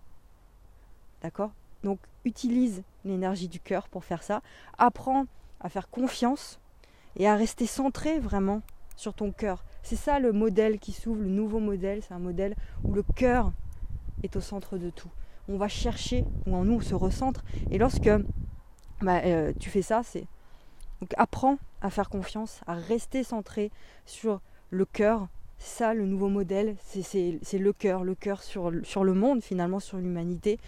D'accord? 1.22 1.52
Donc 1.84 2.00
utilise 2.26 2.84
l'énergie 3.06 3.48
du 3.48 3.60
cœur 3.60 3.88
pour 3.88 4.04
faire 4.04 4.24
ça. 4.24 4.42
Apprends 4.78 5.26
à 5.60 5.70
faire 5.70 5.90
confiance 5.90 6.60
et 7.16 7.28
à 7.28 7.36
rester 7.36 7.66
centré 7.66 8.20
vraiment 8.20 8.62
sur 9.02 9.14
ton 9.16 9.32
cœur. 9.32 9.64
C'est 9.82 9.96
ça 9.96 10.20
le 10.20 10.32
modèle 10.32 10.78
qui 10.78 10.92
s'ouvre, 10.92 11.22
le 11.22 11.30
nouveau 11.30 11.60
modèle. 11.60 12.02
C'est 12.08 12.14
un 12.14 12.20
modèle 12.20 12.56
où 12.84 12.94
le 12.94 13.02
cœur 13.04 13.52
est 14.24 14.36
au 14.36 14.42
centre 14.42 14.78
de 14.78 14.92
tout. 14.92 15.10
On 15.48 15.58
va 15.58 15.68
chercher, 15.68 16.24
ou 16.46 16.56
en 16.56 16.64
nous 16.64 16.76
on 16.76 16.82
se 16.82 16.94
recentre. 16.94 17.44
Et 17.72 17.80
lorsque 17.80 18.10
bah, 19.02 19.22
euh, 19.26 19.54
tu 19.60 19.70
fais 19.70 19.82
ça, 19.82 20.02
c'est 20.04 20.28
donc 21.02 21.16
apprends 21.18 21.58
à 21.82 21.90
faire 21.90 22.10
confiance, 22.10 22.62
à 22.68 22.76
rester 22.76 23.24
centré 23.24 23.72
sur 24.06 24.40
le 24.70 24.86
cœur. 24.86 25.28
C'est 25.58 25.80
ça 25.80 25.94
le 25.96 26.06
nouveau 26.06 26.30
modèle, 26.30 26.76
c'est 26.80 27.58
le 27.58 27.74
cœur, 27.74 28.04
le 28.04 28.14
cœur 28.14 28.44
sur 28.44 28.70
le 28.72 29.14
monde 29.14 29.42
finalement, 29.42 29.80
sur 29.80 29.98
l'humanité. 29.98 30.60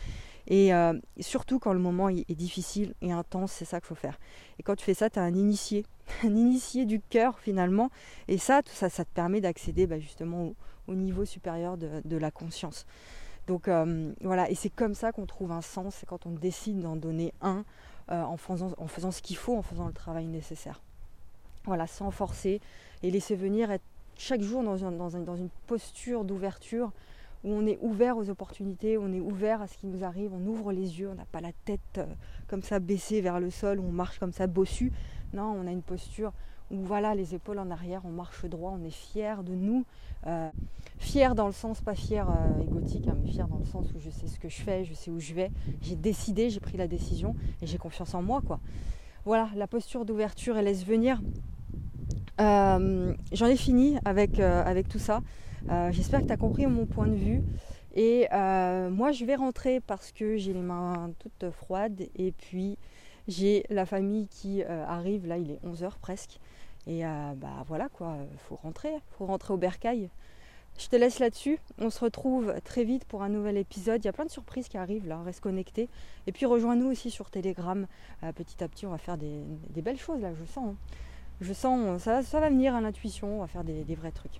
Et 0.47 0.73
euh, 0.73 0.93
surtout 1.19 1.59
quand 1.59 1.73
le 1.73 1.79
moment 1.79 2.09
est 2.09 2.35
difficile 2.35 2.93
et 3.01 3.11
intense, 3.11 3.51
c'est 3.51 3.65
ça 3.65 3.79
qu'il 3.79 3.87
faut 3.87 3.95
faire. 3.95 4.19
Et 4.59 4.63
quand 4.63 4.75
tu 4.75 4.83
fais 4.83 4.93
ça, 4.93 5.09
tu 5.09 5.19
as 5.19 5.23
un 5.23 5.33
initié, 5.33 5.85
un 6.23 6.35
initié 6.35 6.85
du 6.85 6.99
cœur 6.99 7.39
finalement. 7.39 7.89
Et 8.27 8.37
ça, 8.37 8.61
tout 8.61 8.73
ça, 8.73 8.89
ça 8.89 9.05
te 9.05 9.11
permet 9.13 9.41
d'accéder 9.41 9.87
bah, 9.87 9.99
justement 9.99 10.53
au, 10.87 10.95
niveau 10.95 11.25
supérieur 11.25 11.77
de, 11.77 12.17
la 12.17 12.31
conscience. 12.31 12.85
Donc 13.47 13.67
euh, 13.67 14.13
voilà, 14.21 14.49
et 14.49 14.55
c'est 14.55 14.69
comme 14.69 14.93
ça 14.93 15.11
qu'on 15.11 15.25
trouve 15.25 15.51
un 15.51 15.61
sens, 15.61 15.95
c'est 15.95 16.05
quand 16.05 16.25
on 16.25 16.31
décide 16.31 16.79
d'en 16.79 16.95
donner 16.95 17.33
un 17.41 17.65
euh, 18.11 18.21
en, 18.21 18.37
faisant, 18.37 18.71
en 18.77 18.87
faisant 18.87 19.11
ce 19.11 19.21
qu'il 19.21 19.35
faut, 19.35 19.57
en 19.57 19.61
faisant 19.61 19.87
le 19.87 19.93
travail 19.93 20.27
nécessaire. 20.27 20.81
Voilà, 21.65 21.87
sans 21.87 22.11
forcer 22.11 22.59
et 23.01 23.11
laisser 23.11 23.35
venir 23.35 23.71
être 23.71 23.83
chaque 24.17 24.41
jour 24.41 24.63
dans, 24.63 24.77
dans 24.77 25.35
une 25.35 25.49
posture 25.67 26.23
d'ouverture 26.23 26.91
où 27.43 27.51
on 27.51 27.65
est 27.65 27.77
ouvert 27.81 28.17
aux 28.17 28.29
opportunités, 28.29 28.97
on 28.97 29.11
est 29.11 29.19
ouvert 29.19 29.61
à 29.61 29.67
ce 29.67 29.77
qui 29.77 29.87
nous 29.87 30.03
arrive, 30.03 30.31
on 30.33 30.45
ouvre 30.47 30.71
les 30.71 30.99
yeux, 30.99 31.09
on 31.09 31.15
n'a 31.15 31.25
pas 31.25 31.41
la 31.41 31.51
tête 31.65 31.79
euh, 31.97 32.05
comme 32.47 32.61
ça 32.61 32.79
baissée 32.79 33.21
vers 33.21 33.39
le 33.39 33.49
sol, 33.49 33.79
on 33.79 33.91
marche 33.91 34.19
comme 34.19 34.31
ça 34.31 34.47
bossu. 34.47 34.91
Non, 35.33 35.55
on 35.59 35.67
a 35.67 35.71
une 35.71 35.81
posture 35.81 36.31
où 36.71 36.77
voilà, 36.77 37.15
les 37.15 37.35
épaules 37.35 37.59
en 37.59 37.69
arrière, 37.69 38.01
on 38.05 38.11
marche 38.11 38.45
droit, 38.45 38.73
on 38.79 38.83
est 38.85 38.89
fier 38.89 39.43
de 39.43 39.53
nous. 39.53 39.83
Euh, 40.25 40.49
fier 40.99 41.35
dans 41.35 41.47
le 41.47 41.53
sens, 41.53 41.81
pas 41.81 41.95
fier 41.95 42.29
euh, 42.29 42.63
égotique, 42.63 43.07
hein, 43.09 43.17
mais 43.21 43.29
fier 43.29 43.47
dans 43.47 43.57
le 43.57 43.65
sens 43.65 43.91
où 43.93 43.99
je 43.99 44.09
sais 44.09 44.27
ce 44.27 44.39
que 44.39 44.47
je 44.47 44.61
fais, 44.61 44.85
je 44.85 44.93
sais 44.93 45.11
où 45.11 45.19
je 45.19 45.33
vais. 45.33 45.51
J'ai 45.81 45.95
décidé, 45.95 46.49
j'ai 46.49 46.61
pris 46.61 46.77
la 46.77 46.87
décision 46.87 47.35
et 47.61 47.67
j'ai 47.67 47.77
confiance 47.77 48.15
en 48.15 48.21
moi. 48.21 48.41
quoi. 48.41 48.59
Voilà, 49.25 49.49
la 49.55 49.67
posture 49.67 50.05
d'ouverture 50.05 50.57
et 50.57 50.61
laisse 50.61 50.85
venir. 50.85 51.21
J'en 52.39 53.47
ai 53.47 53.55
fini 53.55 53.97
avec 54.05 54.39
tout 54.87 54.99
ça. 54.99 55.21
Euh, 55.69 55.91
j'espère 55.91 56.21
que 56.21 56.27
tu 56.27 56.33
as 56.33 56.37
compris 56.37 56.65
mon 56.67 56.85
point 56.85 57.07
de 57.07 57.15
vue. 57.15 57.41
Et 57.95 58.27
euh, 58.33 58.89
moi, 58.89 59.11
je 59.11 59.23
vais 59.23 59.35
rentrer 59.35 59.79
parce 59.79 60.11
que 60.11 60.37
j'ai 60.37 60.53
les 60.53 60.61
mains 60.61 61.11
toutes 61.19 61.51
froides. 61.51 62.07
Et 62.15 62.31
puis, 62.31 62.77
j'ai 63.27 63.65
la 63.69 63.85
famille 63.85 64.27
qui 64.27 64.63
euh, 64.63 64.85
arrive. 64.85 65.27
Là, 65.27 65.37
il 65.37 65.51
est 65.51 65.59
11h 65.65 65.91
presque. 66.01 66.39
Et 66.85 67.03
bah 67.03 67.63
voilà 67.65 67.87
quoi, 67.87 68.17
faut 68.39 68.57
rentrer. 68.57 68.89
faut 69.17 69.25
rentrer 69.25 69.53
au 69.53 69.57
bercail. 69.57 70.09
Je 70.77 70.89
te 70.89 70.97
laisse 70.97 71.19
là-dessus. 71.19 71.57
On 71.77 71.89
se 71.89 72.01
retrouve 72.01 72.53
très 72.65 72.83
vite 72.83 73.05
pour 73.05 73.23
un 73.23 73.29
nouvel 73.29 73.55
épisode. 73.55 74.03
Il 74.03 74.05
y 74.05 74.09
a 74.09 74.11
plein 74.11 74.25
de 74.25 74.29
surprises 74.29 74.67
qui 74.67 74.77
arrivent 74.77 75.07
là. 75.07 75.21
Reste 75.23 75.39
connecté. 75.39 75.87
Et 76.27 76.33
puis 76.33 76.45
rejoins-nous 76.45 76.87
aussi 76.87 77.09
sur 77.09 77.29
Telegram. 77.29 77.87
petit 78.35 78.61
à 78.61 78.67
petit, 78.67 78.85
on 78.85 78.89
va 78.89 78.97
faire 78.97 79.17
des, 79.17 79.45
belles 79.81 79.97
choses 79.97 80.19
là, 80.19 80.33
je 80.37 80.43
sens. 80.43 80.71
Hein. 80.71 80.75
Je 81.43 81.51
sens, 81.53 82.01
ça, 82.01 82.21
va 82.21 82.49
venir 82.49 82.73
à 82.73 82.81
l'intuition. 82.81 83.37
On 83.37 83.41
va 83.41 83.47
faire 83.47 83.63
des 83.63 83.95
vrais 83.95 84.11
trucs. 84.11 84.39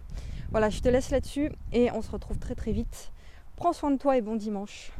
Voilà, 0.54 0.70
je 0.70 0.82
te 0.82 0.88
laisse 0.88 1.10
là-dessus 1.10 1.52
et 1.72 1.90
on 1.92 2.04
se 2.04 2.12
retrouve 2.12 2.38
très 2.38 2.54
très 2.54 2.72
vite. 2.72 3.12
Prends 3.56 3.74
soin 3.74 3.90
de 3.90 3.98
toi 3.98 4.18
et 4.18 4.22
bon 4.22 4.36
dimanche. 4.36 4.92